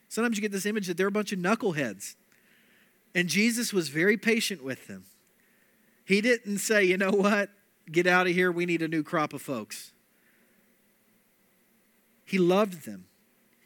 Sometimes 0.09 0.37
you 0.37 0.43
get 0.43 0.51
this 0.51 0.67
image 0.67 0.89
that 0.89 0.97
they're 0.97 1.07
a 1.07 1.13
bunch 1.13 1.31
of 1.31 1.39
knuckleheads. 1.39 2.17
And 3.15 3.29
Jesus 3.29 3.73
was 3.73 3.89
very 3.89 4.17
patient 4.17 4.63
with 4.63 4.87
them. 4.87 5.05
He 6.05 6.21
didn't 6.21 6.59
say, 6.59 6.85
you 6.85 6.97
know 6.97 7.11
what, 7.11 7.51
get 7.91 8.07
out 8.07 8.27
of 8.27 8.33
here, 8.33 8.51
we 8.51 8.67
need 8.67 8.83
a 8.83 8.89
new 8.89 9.03
crop 9.03 9.33
of 9.33 9.43
folks. 9.43 9.93
He 12.25 12.39
loved 12.39 12.85
them. 12.85 13.07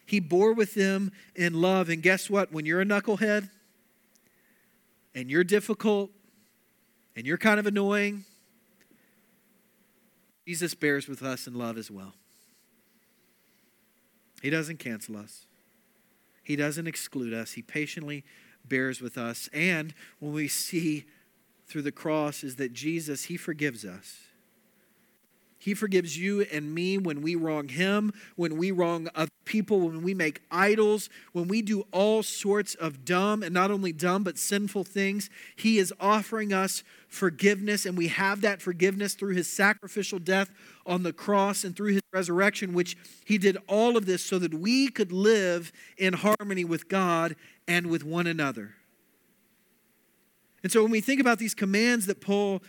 He 0.06 0.20
bore 0.20 0.52
with 0.52 0.74
them 0.74 1.12
in 1.34 1.60
love. 1.60 1.88
And 1.88 2.02
guess 2.02 2.30
what? 2.30 2.52
When 2.52 2.66
you're 2.66 2.80
a 2.80 2.84
knucklehead 2.84 3.50
and 5.14 5.30
you're 5.30 5.44
difficult 5.44 6.10
and 7.16 7.26
you're 7.26 7.38
kind 7.38 7.58
of 7.58 7.66
annoying, 7.66 8.24
Jesus 10.46 10.74
bears 10.74 11.08
with 11.08 11.22
us 11.22 11.46
in 11.46 11.54
love 11.54 11.78
as 11.78 11.90
well. 11.90 12.14
He 14.42 14.50
doesn't 14.50 14.78
cancel 14.78 15.16
us, 15.16 15.46
He 16.42 16.56
doesn't 16.56 16.86
exclude 16.86 17.32
us. 17.32 17.52
He 17.52 17.62
patiently 17.62 18.24
bears 18.68 19.00
with 19.00 19.16
us. 19.18 19.48
And 19.52 19.94
when 20.20 20.32
we 20.32 20.48
see 20.48 21.04
through 21.66 21.82
the 21.82 21.92
cross 21.92 22.44
is 22.44 22.56
that 22.56 22.72
Jesus, 22.72 23.24
He 23.24 23.36
forgives 23.36 23.84
us. 23.84 24.18
He 25.64 25.72
forgives 25.72 26.18
you 26.18 26.42
and 26.52 26.74
me 26.74 26.98
when 26.98 27.22
we 27.22 27.36
wrong 27.36 27.68
Him, 27.68 28.12
when 28.36 28.58
we 28.58 28.70
wrong 28.70 29.08
other 29.14 29.30
people, 29.46 29.80
when 29.80 30.02
we 30.02 30.12
make 30.12 30.42
idols, 30.50 31.08
when 31.32 31.48
we 31.48 31.62
do 31.62 31.86
all 31.90 32.22
sorts 32.22 32.74
of 32.74 33.06
dumb 33.06 33.42
and 33.42 33.54
not 33.54 33.70
only 33.70 33.90
dumb 33.90 34.24
but 34.24 34.36
sinful 34.36 34.84
things. 34.84 35.30
He 35.56 35.78
is 35.78 35.90
offering 35.98 36.52
us 36.52 36.82
forgiveness, 37.08 37.86
and 37.86 37.96
we 37.96 38.08
have 38.08 38.42
that 38.42 38.60
forgiveness 38.60 39.14
through 39.14 39.36
His 39.36 39.48
sacrificial 39.48 40.18
death 40.18 40.50
on 40.84 41.02
the 41.02 41.14
cross 41.14 41.64
and 41.64 41.74
through 41.74 41.94
His 41.94 42.02
resurrection, 42.12 42.74
which 42.74 42.98
He 43.24 43.38
did 43.38 43.56
all 43.66 43.96
of 43.96 44.04
this 44.04 44.22
so 44.22 44.38
that 44.40 44.52
we 44.52 44.88
could 44.88 45.12
live 45.12 45.72
in 45.96 46.12
harmony 46.12 46.64
with 46.66 46.90
God 46.90 47.36
and 47.66 47.88
with 47.88 48.04
one 48.04 48.26
another. 48.26 48.74
And 50.62 50.72
so 50.72 50.82
when 50.82 50.90
we 50.90 51.00
think 51.00 51.20
about 51.20 51.38
these 51.38 51.54
commands 51.54 52.06
that 52.06 52.20
Paul 52.20 52.62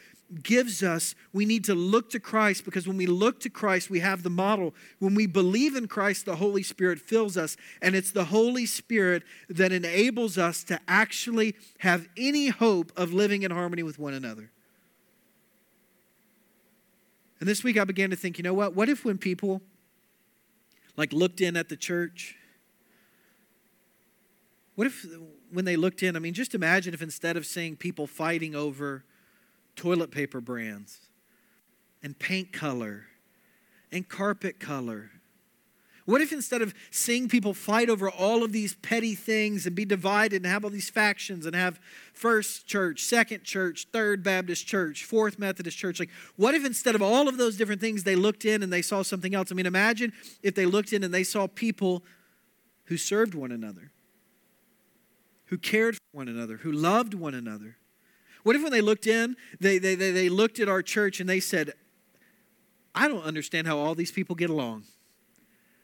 gives 0.44 0.84
us, 0.84 1.16
we 1.34 1.46
need 1.46 1.64
to 1.66 1.76
look 1.76 2.10
to 2.10 2.20
Christ 2.20 2.66
because 2.66 2.88
when 2.88 2.98
we 2.98 3.06
look 3.06 3.40
to 3.42 3.50
Christ, 3.50 3.90
we 3.90 4.00
have 4.00 4.24
the 4.24 4.30
model. 4.30 4.74
When 5.00 5.16
we 5.16 5.28
believe 5.28 5.76
in 5.76 5.88
Christ, 5.88 6.26
the 6.26 6.36
Holy 6.36 6.64
Spirit 6.64 7.00
fills 7.00 7.38
us, 7.38 7.56
and 7.82 7.96
it's 7.96 8.12
the 8.12 8.26
Holy 8.26 8.66
Spirit 8.66 9.24
that 9.50 9.72
enables 9.72 10.38
us 10.38 10.64
to 10.66 10.80
actually 10.88 11.56
have 11.80 12.08
any 12.18 12.48
hope 12.48 12.92
of 12.98 13.14
living 13.14 13.44
in 13.44 13.52
harmony 13.52 13.84
with 13.84 14.00
one 14.00 14.14
another. 14.14 14.52
And 17.40 17.48
this 17.48 17.64
week 17.64 17.78
I 17.78 17.84
began 17.84 18.10
to 18.10 18.16
think, 18.16 18.38
you 18.38 18.44
know 18.44 18.54
what? 18.54 18.76
What 18.76 18.90
if 18.90 19.06
when 19.06 19.18
people 19.18 19.62
like 20.98 21.14
looked 21.14 21.42
in 21.42 21.56
at 21.56 21.70
the 21.70 21.78
church, 21.78 22.36
what 24.76 24.88
if 24.88 25.06
when 25.52 25.66
they 25.66 25.76
looked 25.76 26.04
in, 26.04 26.16
I 26.16 26.20
mean, 26.20 26.34
just 26.34 26.54
imagine 26.54 26.94
if 26.94 27.02
instead 27.02 27.38
of 27.38 27.46
seeing 27.46 27.76
people 27.76 28.08
fighting 28.08 28.56
over 28.56 29.04
toilet 29.76 30.12
paper 30.12 30.42
brands 30.42 31.00
and 32.04 32.18
paint 32.18 32.52
color 32.52 33.06
and 33.92 34.08
carpet 34.08 34.60
color? 34.60 35.12
What 36.06 36.22
if 36.22 36.32
instead 36.32 36.62
of 36.62 36.76
seeing 36.92 37.28
people 37.28 37.56
fight 37.56 37.90
over 37.90 38.10
all 38.10 38.44
of 38.44 38.52
these 38.52 38.76
petty 38.76 39.16
things 39.16 39.66
and 39.66 39.76
be 39.76 39.86
divided 39.86 40.44
and 40.44 40.46
have 40.46 40.64
all 40.64 40.70
these 40.70 40.90
factions 40.90 41.48
and 41.48 41.56
have 41.56 41.80
first 42.14 42.68
church, 42.68 43.02
second 43.02 43.44
church, 43.44 43.88
third 43.92 44.22
Baptist 44.22 44.68
church, 44.68 45.04
fourth 45.04 45.40
Methodist 45.40 45.78
church, 45.78 46.00
like 46.00 46.12
what 46.36 46.54
if 46.54 46.64
instead 46.64 46.94
of 46.94 47.02
all 47.02 47.28
of 47.28 47.38
those 47.38 47.58
different 47.58 47.82
things 47.82 48.04
they 48.04 48.16
looked 48.16 48.46
in 48.46 48.62
and 48.62 48.72
they 48.72 48.84
saw 48.84 49.02
something 49.02 49.34
else? 49.34 49.52
I 49.52 49.56
mean, 49.56 49.66
imagine 49.66 50.14
if 50.44 50.54
they 50.54 50.68
looked 50.68 50.94
in 50.94 51.04
and 51.04 51.12
they 51.12 51.24
saw 51.24 51.48
people 51.48 52.04
who 52.86 52.98
served 52.98 53.34
one 53.34 53.52
another, 53.52 53.92
who 55.56 55.60
cared 55.60 55.96
for 55.96 56.02
one 56.12 56.28
another, 56.28 56.58
who 56.58 56.72
loved 56.74 57.14
one 57.14 57.34
another. 57.34 57.78
What 58.44 58.58
if 58.58 58.62
when 58.62 58.74
they 58.74 58.82
looked 58.82 59.08
in, 59.08 59.38
they, 59.62 59.78
they, 59.78 59.96
they, 59.96 60.12
they 60.12 60.28
looked 60.28 60.60
at 60.60 60.68
our 60.68 60.82
church 60.82 61.22
and 61.22 61.30
they 61.30 61.40
said, 61.40 61.72
I 62.94 63.08
don't 63.08 63.24
understand 63.24 63.66
how 63.66 63.78
all 63.78 63.96
these 63.96 64.12
people 64.12 64.36
get 64.36 64.50
along. 64.50 64.84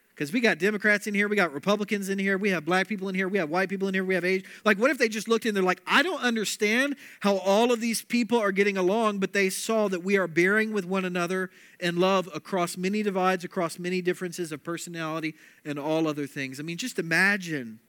Because 0.10 0.34
we 0.34 0.42
got 0.42 0.60
Democrats 0.60 1.08
in 1.08 1.14
here, 1.14 1.30
we 1.30 1.38
got 1.38 1.54
Republicans 1.54 2.10
in 2.10 2.20
here, 2.20 2.38
we 2.38 2.50
have 2.50 2.66
black 2.66 2.90
people 2.90 3.08
in 3.08 3.16
here, 3.16 3.30
we 3.30 3.38
have 3.38 3.50
white 3.50 3.70
people 3.70 3.88
in 3.88 3.94
here, 3.94 4.04
we 4.04 4.14
have 4.14 4.26
age. 4.26 4.44
Like, 4.66 4.78
what 4.78 4.92
if 4.92 4.98
they 4.98 5.08
just 5.08 5.30
looked 5.30 5.46
in, 5.46 5.54
they're 5.54 5.64
like, 5.64 5.82
I 5.88 6.04
don't 6.04 6.22
understand 6.22 6.98
how 7.22 7.38
all 7.38 7.72
of 7.72 7.80
these 7.80 8.02
people 8.02 8.38
are 8.40 8.52
getting 8.52 8.76
along, 8.76 9.20
but 9.20 9.32
they 9.32 9.50
saw 9.50 9.88
that 9.88 10.04
we 10.04 10.18
are 10.18 10.28
bearing 10.28 10.74
with 10.74 10.84
one 10.84 11.06
another 11.06 11.50
in 11.80 11.98
love 11.98 12.28
across 12.36 12.76
many 12.76 13.04
divides, 13.04 13.46
across 13.46 13.80
many 13.80 14.02
differences 14.02 14.52
of 14.52 14.66
personality 14.66 15.34
and 15.64 15.80
all 15.80 16.10
other 16.10 16.28
things. 16.28 16.60
I 16.60 16.64
mean, 16.64 16.76
just 16.76 17.00
imagine 17.00 17.80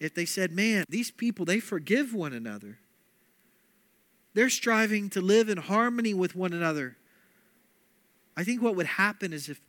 if 0.00 0.14
they 0.14 0.24
said, 0.24 0.52
man, 0.52 0.84
these 0.88 1.10
people, 1.10 1.44
they 1.44 1.60
forgive 1.60 2.14
one 2.14 2.32
another. 2.32 2.78
They're 4.34 4.50
striving 4.50 5.10
to 5.10 5.20
live 5.20 5.48
in 5.48 5.58
harmony 5.58 6.14
with 6.14 6.36
one 6.36 6.52
another. 6.52 6.96
I 8.36 8.44
think 8.44 8.62
what 8.62 8.76
would 8.76 8.86
happen 8.86 9.32
is 9.32 9.48
if, 9.48 9.60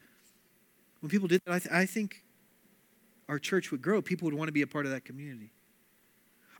when 0.99 1.09
people 1.09 1.27
did 1.27 1.41
that, 1.45 1.53
I, 1.53 1.59
th- 1.59 1.73
I 1.73 1.85
think 1.85 2.23
our 3.27 3.39
church 3.39 3.71
would 3.71 3.81
grow. 3.81 4.01
People 4.01 4.25
would 4.25 4.35
want 4.35 4.47
to 4.47 4.51
be 4.53 4.61
a 4.61 4.67
part 4.67 4.85
of 4.85 4.91
that 4.91 5.05
community. 5.05 5.51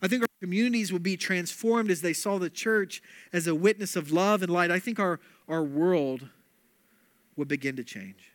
I 0.02 0.08
think 0.08 0.22
our 0.22 0.28
communities 0.40 0.92
would 0.92 1.02
be 1.02 1.16
transformed 1.16 1.90
as 1.90 2.00
they 2.00 2.12
saw 2.12 2.38
the 2.38 2.50
church 2.50 3.02
as 3.32 3.46
a 3.46 3.54
witness 3.54 3.96
of 3.96 4.10
love 4.10 4.42
and 4.42 4.50
light. 4.50 4.70
I 4.70 4.78
think 4.78 4.98
our, 4.98 5.20
our 5.46 5.62
world 5.62 6.28
would 7.36 7.48
begin 7.48 7.76
to 7.76 7.84
change. 7.84 8.32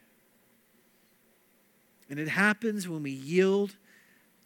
And 2.09 2.19
it 2.19 2.27
happens 2.27 2.87
when 2.87 3.03
we 3.03 3.11
yield 3.11 3.75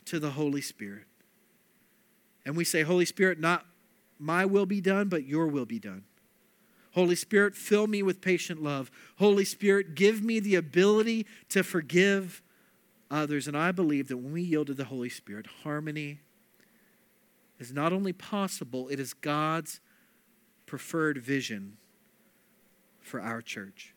to 0.10 0.20
the 0.20 0.32
Holy 0.32 0.62
Spirit. 0.62 1.06
And 2.46 2.58
we 2.58 2.64
say, 2.64 2.82
Holy 2.82 3.06
Spirit, 3.06 3.40
not 3.40 3.66
my 4.18 4.46
will 4.46 4.66
be 4.66 4.82
done, 4.82 5.08
but 5.08 5.26
your 5.26 5.48
will 5.48 5.66
be 5.66 5.80
done. 5.80 6.04
Holy 6.94 7.16
Spirit, 7.16 7.56
fill 7.56 7.86
me 7.86 8.02
with 8.02 8.20
patient 8.20 8.62
love. 8.62 8.90
Holy 9.18 9.46
Spirit, 9.46 9.94
give 9.94 10.24
me 10.24 10.40
the 10.40 10.56
ability 10.56 11.28
to 11.50 11.64
forgive 11.64 12.42
others. 13.12 13.48
And 13.48 13.56
I 13.56 13.72
believe 13.72 14.08
that 14.08 14.18
when 14.18 14.34
we 14.34 14.42
yield 14.42 14.68
to 14.68 14.74
the 14.74 14.86
Holy 14.86 15.10
Spirit, 15.10 15.46
harmony 15.64 16.20
is 17.60 17.72
not 17.72 17.94
only 17.94 18.14
possible, 18.14 18.88
it 18.90 19.00
is 19.00 19.14
God's 19.14 19.80
preferred 20.66 21.20
vision 21.20 21.78
for 23.00 23.22
our 23.22 23.42
church. 23.42 23.94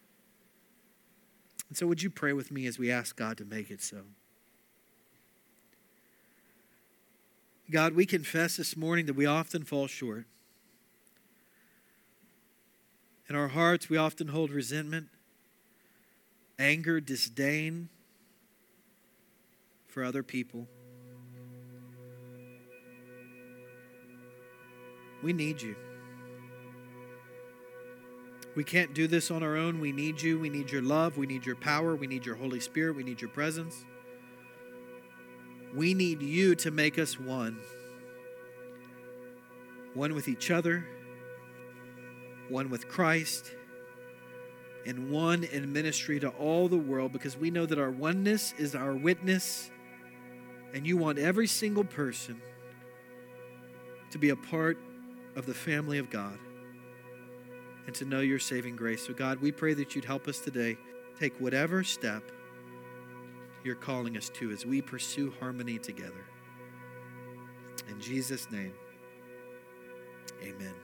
And 1.70 1.76
so, 1.78 1.86
would 1.86 2.02
you 2.02 2.10
pray 2.10 2.34
with 2.34 2.50
me 2.50 2.66
as 2.66 2.78
we 2.78 2.90
ask 2.90 3.16
God 3.16 3.38
to 3.38 3.46
make 3.46 3.70
it 3.70 3.80
so? 3.80 4.02
God, 7.72 7.94
we 7.94 8.04
confess 8.04 8.58
this 8.58 8.76
morning 8.76 9.06
that 9.06 9.14
we 9.14 9.24
often 9.24 9.64
fall 9.64 9.86
short. 9.86 10.26
In 13.30 13.34
our 13.34 13.48
hearts, 13.48 13.88
we 13.88 13.96
often 13.96 14.28
hold 14.28 14.50
resentment, 14.50 15.08
anger, 16.58 17.00
disdain 17.00 17.88
for 19.88 20.04
other 20.04 20.22
people. 20.22 20.68
We 25.22 25.32
need 25.32 25.62
you. 25.62 25.74
We 28.54 28.64
can't 28.64 28.92
do 28.92 29.06
this 29.06 29.30
on 29.30 29.42
our 29.42 29.56
own. 29.56 29.80
We 29.80 29.92
need 29.92 30.20
you. 30.20 30.38
We 30.38 30.50
need 30.50 30.70
your 30.70 30.82
love. 30.82 31.16
We 31.16 31.26
need 31.26 31.46
your 31.46 31.56
power. 31.56 31.96
We 31.96 32.06
need 32.06 32.26
your 32.26 32.34
Holy 32.34 32.60
Spirit. 32.60 32.96
We 32.96 33.02
need 33.02 33.22
your 33.22 33.30
presence. 33.30 33.86
We 35.74 35.94
need 35.94 36.20
you 36.22 36.54
to 36.56 36.70
make 36.70 36.98
us 36.98 37.18
one 37.18 37.58
one 39.94 40.14
with 40.14 40.26
each 40.26 40.50
other, 40.50 40.86
one 42.48 42.70
with 42.70 42.88
Christ, 42.88 43.54
and 44.86 45.10
one 45.10 45.44
in 45.44 45.72
ministry 45.72 46.18
to 46.20 46.28
all 46.30 46.68
the 46.68 46.78
world 46.78 47.12
because 47.12 47.36
we 47.36 47.50
know 47.50 47.66
that 47.66 47.78
our 47.78 47.90
oneness 47.90 48.54
is 48.58 48.74
our 48.74 48.94
witness, 48.94 49.70
and 50.72 50.86
you 50.86 50.96
want 50.96 51.18
every 51.18 51.46
single 51.46 51.84
person 51.84 52.40
to 54.10 54.18
be 54.18 54.30
a 54.30 54.36
part 54.36 54.78
of 55.36 55.46
the 55.46 55.54
family 55.54 55.98
of 55.98 56.10
God 56.10 56.38
and 57.86 57.94
to 57.96 58.04
know 58.04 58.20
your 58.20 58.38
saving 58.38 58.76
grace. 58.76 59.06
So, 59.06 59.12
God, 59.12 59.40
we 59.40 59.52
pray 59.52 59.74
that 59.74 59.94
you'd 59.94 60.04
help 60.04 60.28
us 60.28 60.38
today 60.38 60.76
take 61.18 61.38
whatever 61.40 61.84
step 61.84 62.22
you're 63.64 63.74
calling 63.74 64.16
us 64.16 64.28
to 64.30 64.50
as 64.50 64.66
we 64.66 64.80
pursue 64.80 65.32
harmony 65.40 65.78
together. 65.78 66.24
In 67.88 68.00
Jesus' 68.00 68.50
name, 68.50 68.74
amen. 70.42 70.74